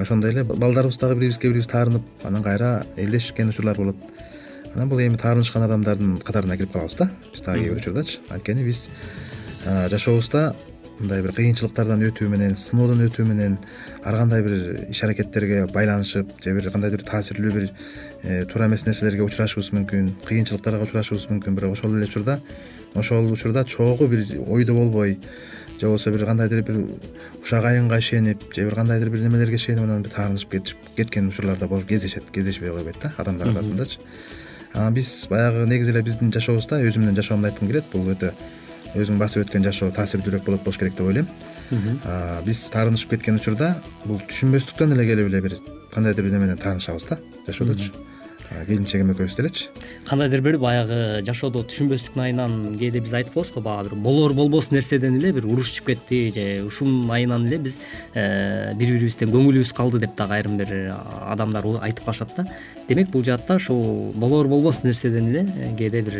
ошондой 0.00 0.32
эле 0.32 0.44
балдарыбыз 0.44 0.98
дагы 0.98 1.14
бири 1.14 1.26
бирибизге 1.26 1.48
бири 1.48 1.54
бирибиз 1.54 1.70
таарынып 1.72 2.02
анан 2.24 2.42
кайра 2.42 2.86
элдешкен 2.96 3.48
учурлар 3.48 3.76
болот. 3.76 3.96
Анан 4.74 4.88
бул 4.88 4.98
эми 5.00 5.16
таарынышкан 5.16 5.62
адамдардын 5.62 6.18
катарына 6.18 6.56
кирип 6.56 6.72
калабыз 6.72 6.96
да. 6.96 7.10
Биз 7.32 7.42
дагы 7.42 7.60
кээ 7.62 7.70
бир 7.70 7.80
учурдачы. 7.80 8.18
Анткени 8.30 8.64
биз 8.64 8.88
жашообузда 9.64 10.54
мындай 10.98 11.22
бир 11.22 11.32
кыйынчылыктардан 11.34 12.02
өтүү 12.08 12.28
менен 12.30 12.56
сыноодон 12.56 13.00
өтүү 13.08 13.24
менен 13.26 13.56
ар 14.04 14.16
кандай 14.16 14.42
бир 14.42 14.84
иш 14.90 15.02
аракеттерге 15.02 15.66
байланышып 15.72 16.30
же 16.44 16.54
бир 16.54 16.70
кандайдыр 16.70 17.02
бир 17.02 17.08
таасирлүү 17.08 17.52
бир 17.52 18.46
туура 18.50 18.68
эмес 18.68 18.86
нерселерге 18.86 19.24
учурашыбыз 19.26 19.72
мүмкүн 19.72 20.12
кыйынчылыктарга 20.28 20.84
учурашыбыз 20.84 21.26
мүмкүн. 21.30 21.56
Бирок 21.56 21.72
ошол 21.72 21.96
эле 21.96 22.06
учурда 22.06 22.40
ошол 22.94 23.32
учурда 23.32 23.64
чогуу 23.64 24.06
бир 24.06 24.26
ойдо 24.46 24.74
болбой 24.74 25.18
же 25.82 25.88
болбосо 25.88 26.10
бир 26.10 26.24
кандайдыр 26.26 26.62
бир 26.62 26.76
ушак 27.42 27.64
айынга 27.64 27.98
ишенип 27.98 28.54
же 28.54 28.64
бир 28.64 28.74
кандайдыр 28.74 29.10
бир 29.10 29.20
немелерге 29.20 29.56
ишенип 29.56 29.82
анан 29.82 30.02
бир 30.02 30.10
таарынышып 30.10 30.74
кеткен 30.96 31.28
учурлар 31.28 31.58
да 31.58 31.68
кездешет 31.68 32.30
кездешпей 32.30 32.70
койбойт 32.70 32.96
да 33.02 33.12
адамдар 33.18 33.48
арасындачы. 33.48 33.98
Анан 34.72 34.94
биз 34.94 35.26
баягы 35.28 35.66
негизи 35.66 35.90
эле 35.90 36.02
биздин 36.02 36.32
жашообузда 36.32 36.80
өзүмдүн 36.86 37.16
жашоомду 37.16 37.48
айткым 37.48 37.68
келет. 37.68 37.84
Бул 37.92 38.08
өтө 38.14 38.32
өзүң 38.94 39.18
басып 39.18 39.46
өткөн 39.46 39.64
жашоо 39.64 39.90
таасирдүүрөөк 39.90 40.46
болот 40.46 40.62
болуш 40.62 40.78
керек 40.78 40.94
деп 40.94 41.06
ойлойм. 41.06 41.28
Биз 42.46 42.62
таарынышып 42.70 43.16
кеткен 43.16 43.40
учурда 43.40 43.74
бул 44.04 44.22
түшүнбөстүктөн 44.30 44.94
эле 44.94 45.06
келип 45.10 45.26
эле 45.32 45.42
бир 45.42 45.58
кандайдыр 45.94 46.28
бир 46.28 46.38
неменен 46.38 46.58
таарынышабыз 46.58 47.08
да 47.10 47.18
жашоодочу 47.46 47.92
келинчегим 48.66 49.12
экөөбүз 49.12 49.36
делечи. 49.38 49.68
Кандайдыр 50.08 50.42
бир 50.44 50.58
баягы 50.62 51.22
жашоодо 51.26 51.64
түшүнбөстүктүн 51.70 52.22
айынан 52.26 52.54
кээде 52.80 53.02
биз 53.04 53.14
айтып 53.18 53.34
коебуз 53.36 53.52
го 53.54 53.62
баягы 53.64 53.92
бир 53.92 54.02
болор 54.04 54.34
болбос 54.36 54.70
нерседен 54.70 55.18
эле 55.18 55.32
бир 55.32 55.46
уруш 55.46 55.72
чыгып 55.78 55.92
кетти 55.92 56.20
же 56.34 56.46
ушунун 56.66 57.10
айынан 57.10 57.46
эле 57.48 57.58
биз 57.58 57.80
э, 58.14 58.74
бири 58.78 58.98
бирибизден 58.98 59.32
көңүлүбүз 59.34 59.74
калды 59.76 60.02
деп 60.04 60.16
дагы 60.16 60.38
айрым 60.38 60.56
бир 60.60 60.72
адамдар 61.32 61.66
айтып 61.82 62.04
калышат 62.04 62.36
да. 62.36 62.46
Демек 62.88 63.10
бул 63.10 63.24
жаатта 63.24 63.56
ушул 63.56 64.12
болор 64.14 64.48
болбос 64.48 64.82
нерседен 64.84 65.28
эле 65.30 65.46
э, 65.56 65.74
кээде 65.76 66.02
бир 66.02 66.18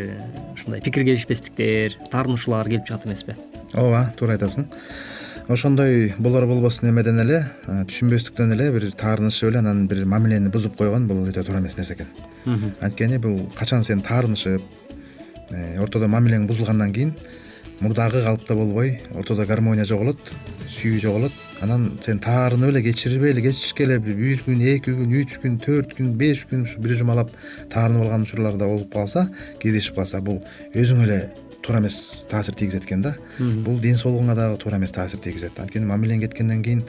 ушундай 0.54 0.80
пикир 0.80 1.04
келишпестиктер 1.04 1.98
таарынышуулар 2.10 2.68
келип 2.68 2.86
чыгат 2.86 3.06
эмеспи 3.06 3.36
ооба 3.74 4.12
туура 4.16 4.36
айтасың 4.36 4.68
ошондой 5.48 6.14
болор 6.18 6.46
болбос 6.46 6.80
немеден 6.82 7.18
эле 7.22 7.40
түшүнбөстүктөн 7.66 8.54
эле 8.54 8.70
бир 8.74 8.88
таарынышып 8.98 9.50
эле 9.50 9.58
анан 9.62 9.86
бир 9.90 10.04
мамилени 10.06 10.52
бузуп 10.52 10.76
койгон 10.78 11.08
бул 11.08 11.24
өтө 11.26 11.44
туура 11.44 11.60
эмес 11.60 11.76
нерсе 11.76 11.94
экен. 11.94 12.08
Анткени 12.80 13.18
бул 13.18 13.38
качан 13.58 13.84
сен 13.84 14.02
таарынышып 14.02 14.62
э, 15.50 15.78
ортодо 15.82 16.08
мамилең 16.08 16.46
бузулгандан 16.46 16.92
кийин 16.92 17.14
мурдагы 17.80 18.22
калыпта 18.22 18.54
болбой 18.54 19.00
ортодо 19.14 19.46
гармония 19.46 19.84
жоголот 19.84 20.18
сүйүү 20.70 21.00
жоголот 21.02 21.32
анан 21.60 21.98
сен 22.04 22.20
таарынып 22.22 22.70
эле 22.70 22.82
кечирбей 22.82 23.32
эле 23.34 23.42
кечке 23.42 23.84
эле 23.88 23.98
бир 23.98 24.44
күн 24.46 24.62
эки 24.62 24.94
күн 24.94 25.16
үч 25.20 25.38
күн 25.42 25.58
төрт 25.62 25.96
күн 25.98 26.12
беш 26.18 26.46
күн 26.50 26.62
ушу 26.62 26.80
бир 26.80 26.94
жумалап 27.00 27.32
таарынып 27.72 28.06
алган 28.06 28.22
учурлар 28.28 28.56
да 28.56 28.70
болуп 28.70 28.92
калса 28.92 29.26
кездешип 29.60 29.98
калса 29.98 30.20
бул 30.22 30.38
өзүңө 30.74 31.08
эле 31.08 31.18
туура 31.62 31.78
эмес 31.80 32.26
таасир 32.30 32.54
тийгизет 32.54 32.84
экен 32.84 33.02
да. 33.02 33.14
Бул 33.38 33.78
ден 33.80 33.96
соолугуңа 33.96 34.34
дагы 34.34 34.58
туура 34.58 34.76
эмес 34.76 34.92
таасир 34.92 35.20
тийгизет. 35.20 35.58
Анткени 35.60 35.86
мамилең 35.86 36.20
кеткенден 36.24 36.62
кийин 36.62 36.82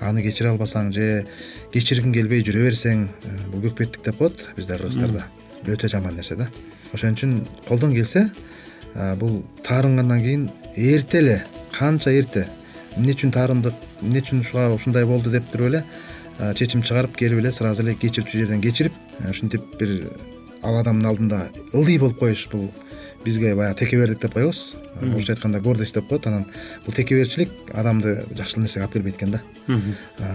аны 0.00 0.22
кечире 0.24 0.50
албасаң 0.52 0.92
же 0.94 1.26
кечиргиң 1.74 2.14
келбей 2.14 2.44
жүрө 2.44 2.64
берсең 2.68 3.06
э, 3.08 3.36
бул 3.52 3.62
көкпеттик 3.66 4.04
деп 4.04 4.18
коет 4.18 4.46
бизде 4.56 4.78
кыргыздарда 4.78 5.26
өтө 5.66 5.90
жаман 5.92 6.16
нерсе 6.16 6.36
да. 6.40 6.48
Ошон 6.92 7.16
үчүн 7.16 7.38
колдон 7.68 7.94
келсе 7.94 8.28
э, 8.94 9.14
бул 9.20 9.42
таарынгандан 9.62 10.22
кийин 10.24 10.50
эрте 10.76 11.20
эле 11.20 11.38
канча 11.72 12.12
эрте 12.12 12.48
эмне 12.96 13.12
үчүн 13.12 13.32
таарындык 13.34 13.74
эмне 14.00 14.22
үчүн 14.24 14.40
ушуга 14.40 14.70
ушундай 14.74 15.04
болду 15.04 15.30
деп 15.30 15.50
туруп 15.52 15.68
эле 15.68 15.84
э, 16.38 16.54
чечим 16.54 16.82
чыгарып 16.82 17.16
келип 17.16 17.42
эле 17.42 17.52
сразу 17.52 17.82
эле 17.82 17.94
кечирчү 17.94 18.44
жерден 18.44 18.62
кечирип 18.62 18.94
ушинтип 19.30 19.76
бир 19.80 20.10
ал 20.62 20.80
адамдын 20.80 21.10
алдында 21.10 21.40
ылдый 21.72 21.98
болуп 21.98 22.18
коюш 22.18 22.48
бул 22.52 22.70
бизге 23.24 23.54
баягы 23.54 23.78
текебердик 23.78 24.20
деп 24.20 24.34
коебуз. 24.34 24.74
Орусча 25.00 25.32
айтканда 25.32 25.60
гордость 25.60 25.94
деп 25.94 26.08
коет. 26.08 26.26
Анан 26.26 26.46
бул 26.86 26.94
текеберчилик 26.94 27.50
адамды 27.72 28.24
жакшы 28.36 28.60
нерсеге 28.60 28.84
алып 28.84 28.92
келбейт 28.94 29.16
экен 29.16 29.30
да. 29.30 29.42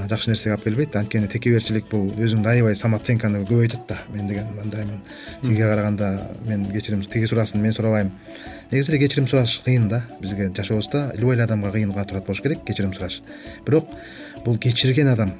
Жакшы 0.09 0.31
нерсеге 0.31 0.53
алып 0.55 0.63
келбейт. 0.63 0.95
Анткени 0.95 1.27
текеберчилик 1.27 1.89
бул 1.89 2.11
өзүңдү 2.11 2.49
аябай 2.49 2.75
самооценканы 2.75 3.45
көбөйтөт 3.45 3.87
да. 3.87 3.99
Мен 4.13 4.27
деген 4.27 4.51
мындаймын 4.57 5.01
тигиге 5.41 5.69
караганда 5.69 6.31
мен 6.45 6.65
кечирим 6.71 7.01
тиги 7.01 7.25
сурасын 7.25 7.61
мен 7.61 7.73
сурабайм. 7.73 8.11
Негизи 8.71 8.91
эле 8.91 8.99
кечирим 8.99 9.27
сураш 9.27 9.61
кыйын 9.65 9.87
да. 9.89 10.03
Бизге 10.19 10.51
жашообузда 10.55 11.13
любой 11.15 11.35
эле 11.35 11.43
адамга 11.43 11.71
кыйынга 11.71 12.05
турат 12.05 12.25
болуш 12.25 12.41
керек 12.41 12.63
кечирим 12.65 12.93
сураш. 12.93 13.21
Бирок 13.65 13.85
бул 14.45 14.57
кечирген 14.57 15.07
адам 15.07 15.33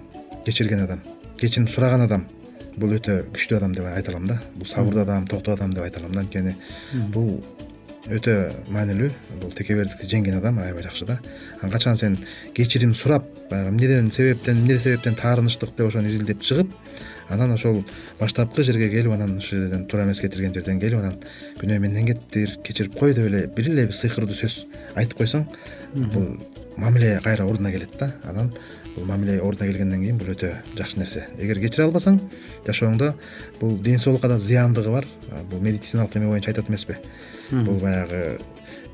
кечирген 0.45 0.83
адам 0.83 1.01
кечирим 1.37 1.67
сураган 1.67 2.01
адам 2.01 2.27
бул 2.79 2.95
өтө 2.97 3.21
күчтүү 3.33 3.59
адам 3.59 3.73
деп 3.77 3.87
айта 3.89 4.13
алам 4.13 4.27
да. 4.29 4.39
Бул 4.55 4.67
сабырдуу 4.69 5.03
адам 5.03 5.27
токтоо 5.27 5.55
адам 5.57 5.73
деп 5.75 5.83
айта 5.85 6.01
алам 6.01 6.15
да. 6.15 6.23
Анткени 6.25 6.55
бул 7.13 7.41
өтө 8.09 8.35
маанилүү. 8.73 9.11
Бул 9.41 9.53
текебердикти 9.55 10.09
жеңген 10.09 10.39
адам 10.39 10.59
аябай 10.63 10.85
жакшы 10.87 11.05
да. 11.09 11.19
Анан 11.59 11.73
качан 11.75 11.97
сен 11.97 12.17
кечирим 12.55 12.95
сурап 12.95 13.27
баягы 13.49 13.69
эмнеден 13.69 14.11
себептен 14.11 14.61
эмне 14.63 14.79
себептен 14.79 15.15
таарыныштык 15.15 15.75
деп 15.77 15.87
ошону 15.87 16.07
изилдеп 16.07 16.41
чыгып 16.41 16.71
анан 17.29 17.53
ошол 17.53 17.83
баштапкы 18.19 18.63
жерге 18.63 18.89
келип 18.89 19.11
анан 19.13 19.37
ушул 19.37 19.59
жерден 19.59 19.85
туура 19.87 20.05
эмес 20.05 20.21
кетирген 20.21 20.53
жерден 20.53 20.79
келип 20.79 20.99
анан 20.99 21.17
күнөө 21.59 21.79
менден 21.79 22.07
кеттир 22.09 22.57
кечирип 22.65 22.97
кой 22.99 23.13
деп 23.13 23.27
эле 23.29 23.45
бир 23.55 23.69
эле 23.69 23.87
сыйкырдуу 23.91 24.37
сөз 24.37 24.63
айтып 24.95 25.21
койсоң 25.21 25.45
бул 26.13 26.29
мамиле 26.77 27.19
кайра 27.23 27.45
ордуна 27.45 27.71
келет 27.71 27.97
да. 27.99 28.13
Анан 28.23 28.53
бул 28.99 29.07
мамиле 29.07 29.39
ордуна 29.41 29.69
келгенден 29.69 30.03
кийин 30.03 30.17
бул 30.19 30.33
өтө 30.33 30.51
жакшы 30.75 30.99
нерсе. 30.99 31.25
Эгер 31.39 31.61
кечире 31.63 31.87
албасаң 31.87 32.19
жашооңдо 32.67 33.13
бул 33.61 33.77
ден 33.79 33.99
соолукка 33.99 34.27
да 34.27 34.37
зыяндыгы 34.37 34.91
бар. 34.91 35.07
Бул 35.49 35.63
медициналык 35.63 36.15
эме 36.19 36.27
боюнча 36.27 36.51
айтат 36.51 36.69
эмеспи. 36.69 36.99
Бул 37.51 37.79
баягы 37.79 38.39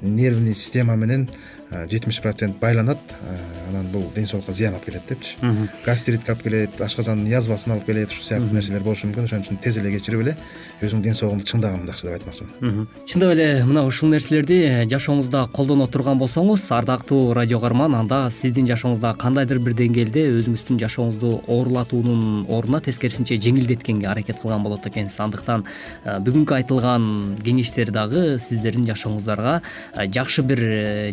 нервный 0.02 0.56
система 0.56 0.96
менен 0.96 1.28
жетимиш 1.90 2.22
процент 2.22 2.60
байланат. 2.60 3.00
Анан 3.70 3.88
бул 3.92 4.12
ден 4.16 4.28
соолукка 4.28 4.54
зыян 4.54 4.74
алып 4.74 4.86
келет 4.86 5.08
депчи. 5.10 5.36
Гастритке 5.86 6.32
алып 6.32 6.44
келет 6.44 6.82
ашказандын 6.82 7.28
язвасын 7.32 7.74
алып 7.74 7.86
келет 7.86 8.12
ушул 8.12 8.26
сыяктуу 8.26 8.54
нерселер 8.54 8.84
болушу 8.84 9.08
мүмкүн. 9.08 9.26
Ошон 9.26 9.42
үчүн 9.42 9.62
тез 9.62 9.78
эле 9.82 9.92
кечирип 9.96 10.22
эле 10.22 10.36
өзүңдүн 10.82 11.02
ден 11.02 11.18
соолугуңду 11.18 11.48
чыңдаган 11.50 11.88
жакшы 11.90 12.08
деп 12.08 12.18
айтмакчымын. 12.20 12.88
Чындап 13.10 13.34
эле 13.34 13.48
мына 13.66 13.86
ушул 13.88 14.10
нерселерди 14.12 14.60
э, 14.66 14.86
жашооңузда 14.92 15.48
колдоно 15.56 15.88
турган 15.88 16.20
болсоңуз 16.20 16.68
ардактуу 16.76 17.34
радио 17.34 17.60
каарман 17.60 17.96
анда 17.96 18.30
сиздин 18.30 18.68
жашооңузда 18.70 19.16
кандайдыр 19.22 19.60
бир 19.64 19.76
деңгээлде 19.80 20.26
өзүңүздүн 20.40 20.80
жашооңузду 20.84 21.32
оорулатуунун 21.48 22.46
ордуна 22.50 22.82
тескерисинче 22.86 23.40
жеңилдеткенге 23.42 24.08
аракет 24.12 24.42
кылган 24.42 24.64
болот 24.64 24.86
экенсиз. 24.88 25.20
Андыктан 25.26 25.66
э, 26.04 26.20
бүгүнкү 26.20 26.60
айтылган 26.60 27.38
кеңештер 27.44 27.92
дагы 27.96 28.38
сиздердин 28.40 28.86
жашооңуздарга 28.92 29.62
э, 29.96 30.08
жакшы 30.12 30.44
бир 30.44 30.64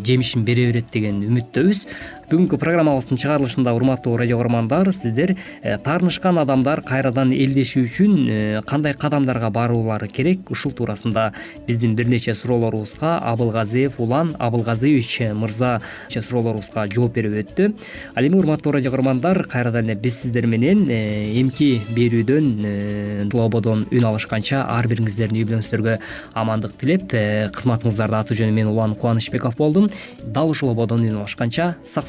жемишин 0.05 0.41
бере 0.46 0.66
берет 0.70 0.90
деген 0.94 1.22
үмүттөбүз 1.28 1.87
бүгүнкү 2.33 2.57
программабыздын 2.57 3.18
чыгарылышында 3.21 3.75
урматтуу 3.77 4.14
радио 4.16 4.38
каармандар 4.40 4.88
сиздер 4.97 5.35
э, 5.61 5.77
таарынышкан 5.85 6.38
адамдар 6.40 6.81
кайрадан 6.81 7.29
элдешүү 7.37 7.83
үчүн 7.85 8.14
э, 8.25 8.61
кандай 8.64 8.95
кадамдарга 8.97 9.51
баруулары 9.53 10.09
керек 10.09 10.49
ушул 10.55 10.73
туурасында 10.73 11.27
биздин 11.66 11.92
бир 11.95 12.09
нече 12.09 12.33
суроолорубузга 12.33 13.18
абылгазиев 13.18 13.99
улан 14.01 14.33
абылгазиевич 14.38 15.35
мырза 15.37 15.83
суроолорубузга 16.09 16.87
жооп 16.88 17.18
берип 17.18 17.37
өттү. 17.42 17.75
Ал 18.16 18.25
эми 18.25 18.40
урматтуу 18.40 18.73
радио 18.79 18.95
каармандар 18.95 19.45
кайрадан 19.45 19.90
эле 19.90 19.99
биз 20.01 20.23
сиздер 20.23 20.49
менен 20.49 20.87
э, 20.88 21.37
эмки 21.37 21.83
берүүдөн 21.92 23.29
лободон 23.29 23.85
үн 23.92 24.09
алышканча 24.09 24.64
ар 24.73 24.88
бириңиздердин 24.88 25.42
үй 25.42 25.51
бүлөңүздөргө 25.51 25.99
амандык 26.33 26.81
тилеп 26.81 27.12
кызматыңыздардын 27.12 28.21
аты 28.23 28.40
жөнүм 28.40 28.57
мен 28.57 28.73
улан 28.73 28.97
кубанычбеков 28.97 29.61
болдум. 29.61 29.90
Дал 30.25 30.49
ушул 30.57 30.73
лободон 30.73 31.05
үн 31.05 31.21
алышканча 31.21 31.75
сак 31.85 32.09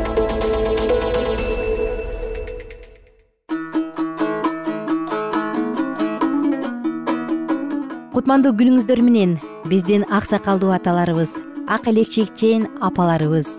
кутмандуу 8.21 8.51
күнүңүздөр 8.53 8.99
менен 9.01 9.31
биздин 9.65 10.03
ак 10.13 10.27
сакалдуу 10.29 10.69
аталарыбыз 10.75 11.31
ак 11.73 11.87
элекчекчен 11.89 12.67
апаларыбыз 12.85 13.49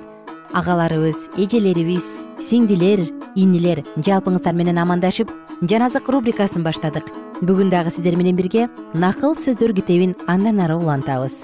агаларыбыз 0.55 1.19
эжелерибиз 1.35 2.07
сиңдилер 2.47 3.03
инилер 3.35 3.83
жалпыңыздар 4.07 4.55
менен 4.55 4.79
амандашып 4.79 5.35
жан 5.67 5.89
азык 5.89 6.07
рубрикасын 6.15 6.63
баштадык. 6.63 7.11
Бүгүн 7.43 7.75
дагы 7.75 7.91
сиздер 7.91 8.15
менен 8.15 8.39
бирге 8.39 8.69
накыл 8.95 9.35
сөздөр 9.35 9.75
китебин 9.75 10.15
андан 10.31 10.63
ары 10.63 10.79
улантабыз. 10.79 11.35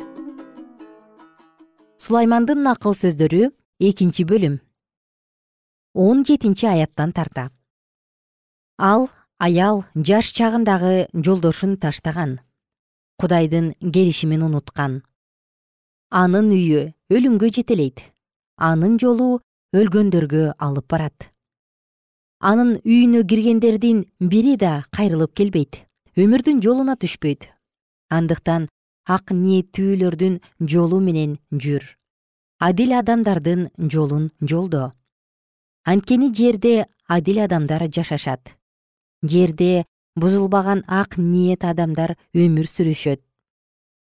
Сулаймандын 1.98 2.62
накыл 2.62 2.94
сөздөрү 2.94 3.50
экинчи 3.80 4.30
бөлүм. 4.30 4.60
Он 5.94 6.22
жетинчи 6.22 6.70
аяттан 6.70 7.10
тарта. 7.10 7.50
Ал 8.78 9.10
аял 9.38 9.86
жаш 9.96 10.30
чагындагы 10.30 11.08
жолдошун 11.14 11.80
таштаган 11.82 12.38
кудайдын 13.20 13.72
келишимин 13.94 14.42
унуткан. 14.46 15.02
Анын 16.10 16.52
үйү 16.54 16.82
өлүмгө 17.10 17.50
жетелейт. 17.56 18.00
Анын 18.56 18.96
жолу 19.02 19.40
өлгөндөргө 19.74 20.54
алып 20.58 20.86
барат. 20.88 21.28
Анын 22.40 22.76
үйүнө 22.86 23.24
киргендердин 23.26 24.04
бири 24.20 24.56
да 24.56 24.84
кайрылып 24.94 25.34
келбейт. 25.34 25.82
Өмүрдүн 26.16 26.62
жолуна 26.62 26.94
түшпөйт. 26.94 27.50
Андыктан 28.08 28.68
ак 29.04 29.32
ниеттүүлөрдүн 29.34 30.38
жолу 30.60 31.00
менен 31.00 31.38
жүр. 31.52 31.82
Адил 32.58 32.94
адамдардын 33.00 33.68
жолун 33.78 34.30
жолдо. 34.40 34.92
Анткени 35.84 36.32
жерде 36.34 36.86
адил 37.06 37.42
адамдар 37.44 37.88
жашашат. 37.90 38.54
Жерде 39.22 39.84
бузулбаган 40.20 40.84
ак 40.86 41.16
ниет 41.18 41.64
адамдар 41.64 42.16
өмүр 42.34 42.66
сүрүшөт. 42.66 43.20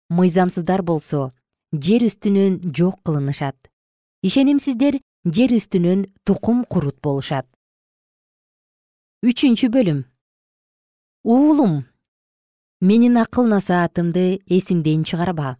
Мыйзамсыздар 0.10 0.82
болсо 0.84 1.34
жер 1.72 2.06
үстүнөн 2.08 2.62
жок 2.78 3.02
кылынышат. 3.06 3.58
Ишенимсиздер 4.22 5.00
жер 5.26 5.56
үстүнөн 5.58 6.06
тукум 6.26 6.64
курут 6.66 7.02
болушат. 7.02 7.48
Үчүнчү 9.26 9.72
бөлүм. 9.74 10.04
Уулум 11.26 11.86
менин 12.82 13.18
акыл 13.18 13.50
насаатымды 13.50 14.42
эсиңден 14.46 15.04
чыгарба. 15.10 15.58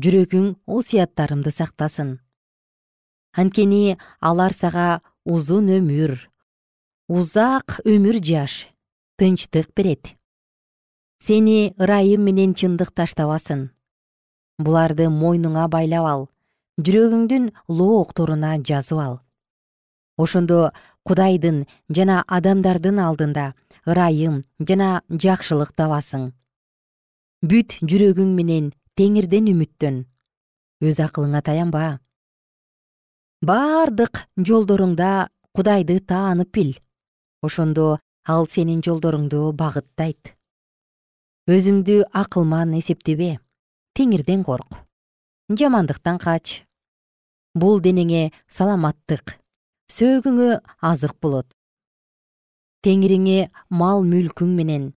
Жүрөгүң 0.00 0.54
осуяттарымды 0.64 1.50
сактасын. 1.52 2.18
Анткени 3.36 3.98
алар 4.20 4.54
сага 4.56 5.02
узун 5.24 5.68
өмүр 5.68 6.16
узак 7.08 7.80
өмүр 7.84 8.18
жаш 8.24 8.66
тынчтык 9.18 9.74
берет. 9.74 10.14
Сени 11.18 11.74
ырайым 11.82 12.22
менен 12.22 12.54
чындык 12.54 12.92
таштабасын. 12.94 13.70
Буларды 14.62 15.08
мойнуңа 15.10 15.66
байлап 15.70 16.06
ал 16.06 16.22
жүрөгүңдүн 16.78 17.50
лоокторуна 17.68 18.54
жазып 18.62 19.00
ал. 19.02 19.18
Ошондо 20.16 20.70
кудайдын 21.02 21.64
жана 21.90 22.22
адамдардын 22.26 23.02
алдында 23.02 23.52
ырайым 23.86 24.42
жана 24.62 25.02
жакшылык 25.10 25.74
табасың. 25.74 26.30
Бүт 27.42 27.78
жүрөгүң 27.82 28.34
менен 28.38 28.72
теңирден 28.98 29.50
үмүттөн. 29.50 30.04
Өз 30.82 31.02
акылыңа 31.02 31.42
таянба. 31.42 31.98
Бардык 33.42 34.26
жолдоруңда 34.38 35.30
кудайды 35.54 35.98
таанып 35.98 36.54
бил 36.54 36.76
ошондо 37.42 37.98
ал 38.28 38.46
сенин 38.46 38.82
жолдоруңду 38.84 39.52
багыттайт. 39.56 40.34
Өзүңдү 41.48 42.02
акылман 42.12 42.74
эсептебе 42.76 43.38
теңирден 43.96 44.42
корк. 44.44 44.82
Жамандыктан 45.48 46.18
кач. 46.20 46.62
Бул 47.56 47.80
денеңе 47.80 48.28
саламаттык. 48.52 49.38
Сөөгүңө 49.88 50.58
азык 50.84 51.14
болот. 51.24 51.48
Теңириңе 52.84 53.48
мал 53.70 54.04
мүлкүң 54.04 54.50
менен 54.58 54.90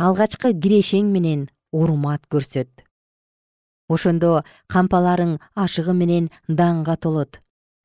алгачкы 0.00 0.54
кирешең 0.56 1.10
менен 1.12 1.42
урмат 1.76 2.24
көрсөт. 2.32 2.70
Ошондо 3.92 4.40
кампаларың 4.72 5.36
ашыгы 5.54 5.92
менен 5.92 6.30
даңга 6.48 6.96
толот. 6.96 7.36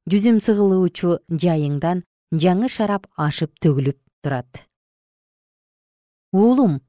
Жүзүм 0.07 0.39
сыгылуучу 0.39 1.17
жайыңдан 1.43 2.05
жаңы 2.31 2.71
шарап 2.71 3.09
ашып 3.27 3.51
төгүлүп 3.59 3.99
турат 4.23 4.63
уулум 6.35 6.81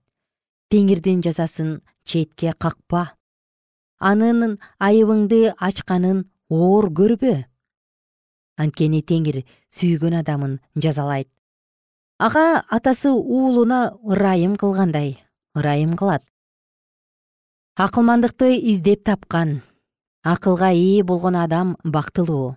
теңирдин 0.74 1.22
жазасын 1.22 1.78
четке 2.04 2.52
какпа. 2.58 3.12
Анын 3.98 4.58
айыбыңды 4.82 5.54
ачканын 5.56 6.24
оор 6.50 6.90
көрбө. 6.90 7.44
Анткени 8.58 9.02
теңир 9.06 9.44
сүйгөн 9.70 10.18
адамын 10.22 10.58
жазалайт. 10.74 11.28
Ага 12.18 12.64
атасы 12.72 13.12
уулуна 13.12 13.96
ырайым 14.02 14.56
кылгандай 14.56 15.18
ырайым 15.54 15.96
кылат. 15.96 16.24
Акылмандыкты 17.76 18.56
издеп 18.72 19.04
тапкан 19.04 19.60
акылга 20.24 20.72
ээ 20.72 21.04
болгон 21.04 21.36
адам 21.36 21.76
бактылуу. 21.84 22.56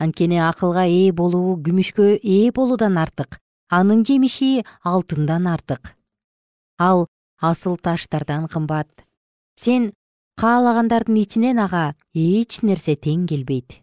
Анткени 0.00 0.40
акылга 0.40 0.88
ээ 0.88 1.12
болуу 1.12 1.60
күмүшкө 1.62 2.16
ээ 2.22 2.50
болуудан 2.56 2.98
артык 2.98 3.38
анын 3.68 4.04
жемиши 4.04 4.64
алтындан 4.82 5.46
артык 5.46 5.97
ал 6.78 7.06
асыл 7.40 7.76
таштардан 7.76 8.48
кымбат. 8.48 8.88
Сен 9.54 9.92
каалагандардын 10.40 11.16
ичинен 11.22 11.58
ага 11.58 11.94
эч 12.14 12.62
нерсе 12.62 12.94
тең 12.94 13.26
келбейт. 13.30 13.82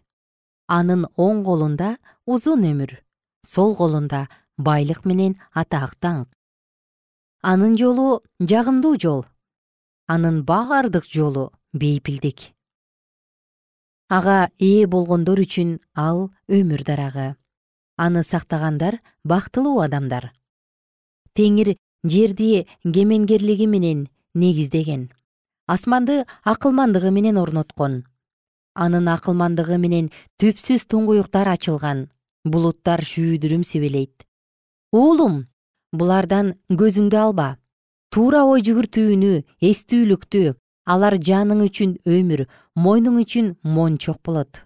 Анын 0.66 1.06
оң 1.16 1.44
колунда 1.44 1.96
узун 2.26 2.64
өмүр 2.64 2.98
сол 3.46 3.76
колунда 3.76 4.26
байлык 4.56 5.04
менен 5.04 5.36
атак 5.52 5.94
даңк 6.02 6.36
анын 7.46 7.76
жолу 7.78 8.22
жагымдуу 8.40 8.96
жол 8.98 9.20
анын 10.10 10.42
бардык 10.44 11.04
жолу 11.06 11.52
бейпилдик. 11.72 12.50
Ага 14.08 14.50
ээ 14.58 14.86
болгондор 14.90 15.38
үчүн 15.44 15.78
ал 15.94 16.30
өмүр 16.48 16.82
дарагы. 16.82 17.36
Аны 17.96 18.22
сактагандар 18.22 18.98
бактылуу 19.22 19.78
адамдар. 19.84 20.32
Теңир 21.38 21.76
жерди 22.04 22.66
кемеңгерлиги 22.84 23.66
менен 23.66 24.08
негиздеген. 24.34 25.10
Асманды 25.66 26.24
акылмандыгы 26.44 27.10
менен 27.10 27.38
орноткон. 27.38 28.04
Анын 28.74 29.08
акылмандыгы 29.08 29.78
менен 29.78 30.10
түпсүз 30.38 30.86
туңгуюктар 30.90 31.48
ачылган 31.48 32.08
булуттар 32.44 33.02
шүүдүрүм 33.02 33.64
себелейт. 33.64 34.26
Уулум 34.92 35.46
булардан 35.92 36.54
көзүңдү 36.70 37.18
алба. 37.18 37.56
Туура 38.12 38.44
ой 38.46 38.62
жүгүртүүнү 38.62 39.32
эстүүлүктү 39.70 40.54
алар 40.86 41.16
жаның 41.18 41.64
үчүн 41.66 41.96
өмүр 42.06 42.46
мойнуң 42.78 43.18
үчүн 43.24 43.56
мончок 43.64 44.22
болот. 44.22 44.62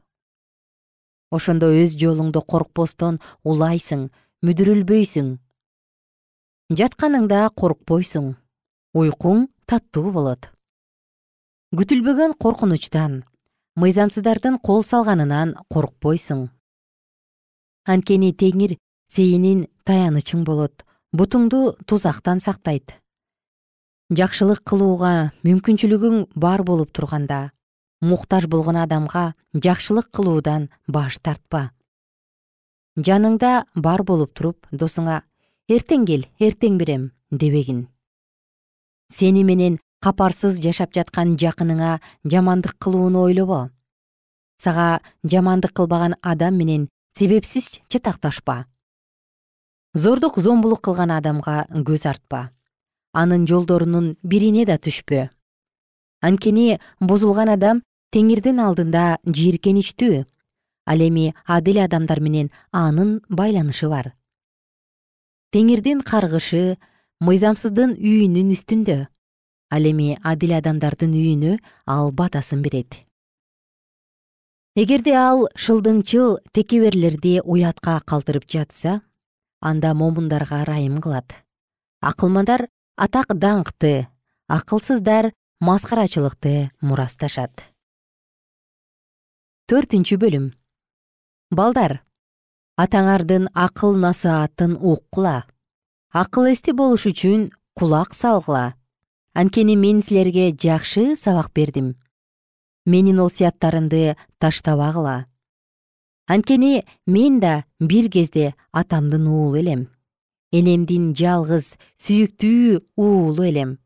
Ошондо 1.31 1.71
өз 1.73 1.97
жолуңду 1.97 2.43
коркпостон 2.43 3.21
улайсың 3.47 4.09
мүдүрүлбөйсүң 4.45 5.39
жатканыңда 6.71 7.49
коркпойсуң 7.59 8.27
уйкуң 8.95 9.49
таттуу 9.67 10.13
болот. 10.15 10.47
Күтүлбөгөн 11.75 12.37
коркунучтан 12.39 13.17
мыйзамсыздардын 13.83 14.61
кол 14.63 14.85
салганынан 14.87 15.57
коркпойсуң. 15.67 16.45
Анткени 17.91 18.31
теңир 18.39 18.77
сенин 19.11 19.65
таянычың 19.83 20.45
болот 20.47 20.85
бутуңду 21.11 21.75
тузактан 21.91 22.39
сактайт. 22.39 22.95
Жакшылык 24.15 24.63
кылууга 24.63 25.33
мүмкүнчүлүгүң 25.43 26.29
бар 26.37 26.63
болуп 26.63 26.93
турганда 26.95 27.51
муктаж 28.01 28.47
болгон 28.47 28.79
адамга 28.79 29.33
жакшылык 29.55 30.13
кылуудан 30.15 30.69
баш 30.87 31.19
тартпа. 31.19 31.73
Жаныңда 32.95 33.67
бар 33.75 34.07
болуп 34.07 34.39
туруп 34.39 34.71
досуңа 34.71 35.25
эртең 35.71 36.07
кел 36.07 36.27
эртең 36.39 36.79
берем 36.79 37.11
дебегин. 37.31 37.89
Сени 39.11 39.45
менен 39.45 39.79
капарсыз 40.03 40.61
жашап 40.63 40.95
жаткан 40.95 41.37
жакыныңа 41.39 41.99
жамандык 42.25 42.77
кылууну 42.79 43.27
ойлобо 43.27 43.69
сага 44.61 45.01
жамандык 45.25 45.73
кылбаган 45.73 46.15
адам 46.23 46.55
менен 46.57 46.89
себепсиз 47.19 47.81
чатакташпа. 47.89 48.67
Зордук 49.95 50.39
зомбулук 50.39 50.83
кылган 50.85 51.11
адамга 51.11 51.67
көз 51.73 52.07
артпа. 52.09 52.51
Анын 53.13 53.47
жолдорунун 53.47 54.17
бирине 54.23 54.67
да 54.67 54.77
түшпө. 54.77 55.31
Анткени 56.21 56.79
бузулган 57.01 57.49
адам 57.49 57.83
теңирдин 58.13 58.61
алдында 58.61 59.19
жийиркеничтүү. 59.27 60.25
Ал 60.87 61.01
эми 61.01 61.35
адил 61.47 61.81
адамдар 61.83 62.21
менен 62.21 62.51
анын 62.73 63.21
байланышы 63.29 63.89
бар 63.89 64.13
теңирдин 65.55 66.03
каргышы 66.07 66.79
мыйзамсыздын 67.27 67.97
үйүнүн 67.99 68.53
үстүндө. 68.55 68.99
Ал 69.71 69.87
эми 69.87 70.17
адил 70.23 70.57
адамдардын 70.59 71.15
үйүнө 71.15 71.59
ал 71.87 72.11
батасын 72.15 72.63
берет. 72.63 73.03
Эгерде 74.79 75.15
ал 75.19 75.49
шылдыңчыл 75.59 76.39
текеберлерди 76.55 77.41
уятка 77.45 77.99
калтырып 78.07 78.47
жатса 78.47 79.01
анда 79.61 79.95
момундарга 79.95 80.63
ырайым 80.63 81.01
кылат. 81.03 81.35
Акылмандар 82.01 82.69
атак 82.97 83.35
даңкты 83.35 84.07
акылсыздар 84.49 85.33
маскарачылыкты 85.61 86.71
мурасташат. 86.81 87.53
Төртүнчү 89.69 90.17
бөлүм. 90.23 90.47
Балдар 91.51 92.01
атаңардын 92.83 93.49
акыл 93.55 93.97
насаатын 93.97 94.77
уккула. 94.81 95.45
Акыл 96.13 96.51
эсти 96.53 96.73
болуш 96.73 97.07
үчүн 97.11 97.51
кулак 97.79 98.15
салгыла. 98.15 98.75
Анткени 99.35 99.77
мен 99.77 100.03
силерге 100.03 100.51
жакшы 100.53 101.17
сабак 101.17 101.53
бердим. 101.55 101.97
Менин 102.87 103.21
осуяттарымды 103.21 104.17
таштабагыла 104.39 105.31
анткени 106.31 106.85
мен 107.07 107.41
да 107.41 107.65
бир 107.81 108.09
кезде 108.09 108.55
атамдын 108.73 109.27
уулу 109.27 109.57
элем. 109.59 109.89
Энемдин 110.53 111.11
жалгыз 111.15 111.75
сүйүктүү 111.99 112.83
уулу 112.97 113.43
элем. 113.43 113.79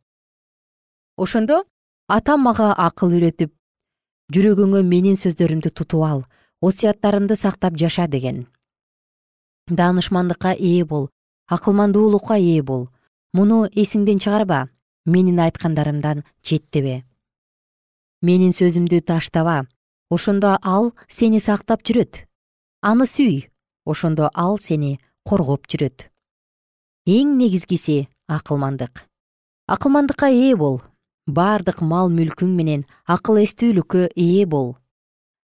Ошондо 1.17 1.65
атам 2.09 2.45
мага 2.45 2.75
акыл 2.77 3.17
үйрөтүп 3.17 3.53
жүрөгүңө 4.35 4.83
менин 4.85 5.17
сөздөрүмдү 5.17 5.73
тутуп 5.73 6.05
ал 6.05 6.25
осуяттарымды 6.61 7.37
сактап 7.37 7.81
жаша 7.81 8.09
деген 8.09 8.45
даанышмандыкка 9.69 10.53
ээ 10.53 10.85
бол 10.85 11.09
акылмандуулукка 11.49 12.37
ээ 12.37 12.63
бол. 12.63 12.89
Муну 13.33 13.67
эсиңден 13.67 14.21
чыгарба 14.23 14.69
менин 15.05 15.41
айткандарымдан 15.41 16.23
четтебе. 16.43 17.03
Менин 18.23 18.53
сөзүмдү 18.53 19.01
таштаба 19.03 19.67
ошондо 20.11 20.59
ал 20.63 20.93
сени 21.09 21.41
сактап 21.41 21.83
жүрөт. 21.83 22.25
Аны 22.81 23.07
сүй 23.07 23.51
ошондо 23.85 24.31
ал 24.35 24.59
сени 24.59 25.01
коргоп 25.25 25.67
жүрөт. 25.67 26.09
Эң 27.07 27.37
негизгиси 27.37 28.09
акылмандык. 28.29 29.09
Акылмандыкка 29.67 30.29
ээ 30.31 30.57
бол 30.57 30.83
бардык 31.27 31.81
мал 31.81 32.09
мүлкүң 32.13 32.55
менен 32.55 32.87
акыл 33.05 33.43
эстүүлүккө 33.43 34.13
ээ 34.15 34.47
бол. 34.47 34.77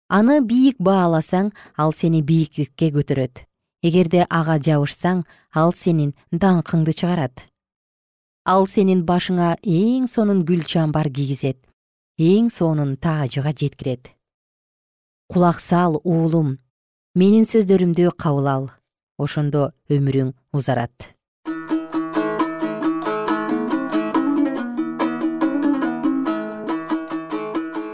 Аны 0.09 0.41
бийик 0.41 0.81
бааласаң 0.81 1.53
ал 1.77 1.93
сени 1.93 2.21
бийиктикке 2.21 2.89
көтөрөт 2.89 3.48
эгерде 3.81 4.25
ага 4.29 4.57
жабышсаң 4.59 5.23
ал 5.55 5.73
сенин 5.73 6.13
даңкыңды 6.31 6.93
чыгарат. 6.93 7.45
Ал 8.45 8.67
сенин 8.67 9.05
башыңа 9.05 9.55
эң 9.63 10.07
сонун 10.07 10.45
гүл 10.45 10.63
чамбар 10.65 11.09
кийгизет 11.09 11.59
эң 12.19 12.49
сонун 12.51 12.97
таажыга 12.97 13.53
жеткирет. 13.55 14.09
Кулак 15.31 15.61
сал 15.61 16.01
уулум. 16.03 16.57
Менин 17.15 17.45
сөздөрүмдү 17.47 18.11
кабыл 18.17 18.47
ал. 18.47 18.65
Ошондо 19.17 19.71
өмүрүң 19.89 20.33
узарат. 20.51 20.91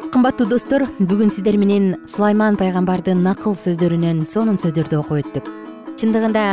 Кымбаттуу 0.09 0.47
достор 0.49 0.87
бүгүн 0.97 1.29
сиздер 1.29 1.59
менен 1.61 1.99
сулайман 2.07 2.57
пайгамбардын 2.57 3.21
накыл 3.21 3.53
сөздөрүнөн 3.53 4.25
сонун 4.25 4.57
сөздөрдү 4.57 5.03
окуп 5.03 5.21
өттүк 5.21 5.64
чындыгында 5.99 6.43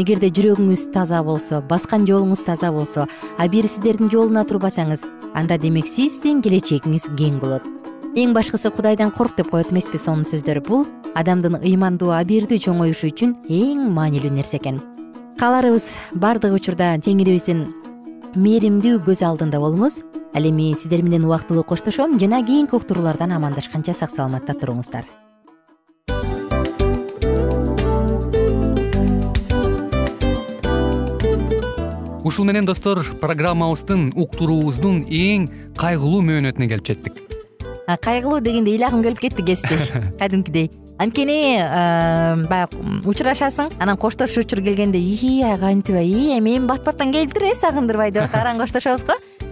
эгерде 0.00 0.28
жүрөгүңүз 0.34 0.88
таза 0.94 1.20
болсо 1.26 1.60
баскан 1.70 2.06
жолуңуз 2.08 2.42
таза 2.46 2.70
болсо 2.74 3.06
а 3.38 3.46
бир 3.48 3.66
сиздердин 3.66 4.10
жолуна 4.10 4.42
турбасаңыз 4.48 5.04
анда 5.38 5.58
демек 5.58 5.86
сиздин 5.86 6.40
келечегиңиз 6.42 7.06
кең 7.18 7.38
болот. 7.42 7.62
Эң 8.18 8.32
башкысы 8.34 8.72
кудайдан 8.74 9.12
корк 9.14 9.36
деп 9.36 9.52
коет 9.52 9.70
эмеспи 9.70 10.00
сонун 10.00 10.26
сөздөр 10.26 10.62
бул 10.66 10.86
адамдын 11.14 11.60
ыймандуу 11.60 12.10
абийирдүү 12.16 12.58
чоңоюшу 12.66 13.12
үчүн 13.12 13.36
эң 13.46 13.86
маанилүү 13.94 14.32
нерсе 14.34 14.58
экен. 14.58 14.80
Кааларыбыз 15.38 15.94
баардык 16.14 16.56
учурда 16.58 16.96
теңирибиздин 17.04 17.68
мээримдүү 18.34 19.04
көз 19.06 19.22
алдында 19.22 19.62
болуңуз. 19.62 20.02
Ал 20.34 20.44
эми 20.44 20.72
сиздер 20.74 21.02
менен 21.06 21.24
убактылуу 21.28 21.64
коштошом 21.64 22.18
жана 22.18 22.42
кийинки 22.44 22.76
уктуруулардан 22.76 23.32
амандашканча 23.38 23.94
сак 23.94 24.10
саламатта 24.10 24.58
туруңуздар 24.58 25.06
ушул 32.28 32.44
менен 32.44 32.66
достор 32.68 33.00
программабыздын 33.22 34.10
уктуруубуздун 34.20 35.00
эң 35.08 35.46
кайгылуу 35.78 36.20
мөөнөтүнө 36.26 36.68
келип 36.68 36.90
жеттик. 36.90 37.22
Кайгылуу 38.04 38.42
дегенде 38.44 38.74
ыйлагым 38.74 39.00
келип 39.06 39.22
кетти 39.22 39.44
кесиптеш. 39.46 39.88
Кадимкидей. 40.20 40.68
Анткени 41.00 41.56
баягы 42.50 42.98
учурашасың 43.08 43.72
анан 43.80 43.96
коштошуу 43.96 44.42
учур 44.44 44.60
келгенде 44.66 44.98
ии 44.98 45.40
кантип 45.60 45.96
ии 46.02 46.36
эми 46.36 46.58
бат 46.58 46.84
баттан 46.84 47.12
келиптир 47.14 47.48
э 47.48 47.54
сагындырбай 47.54 48.10
деп 48.10 48.22
атып 48.26 48.40
араң 48.42 48.58
коштошобуз 48.58 49.06
го 49.06 49.14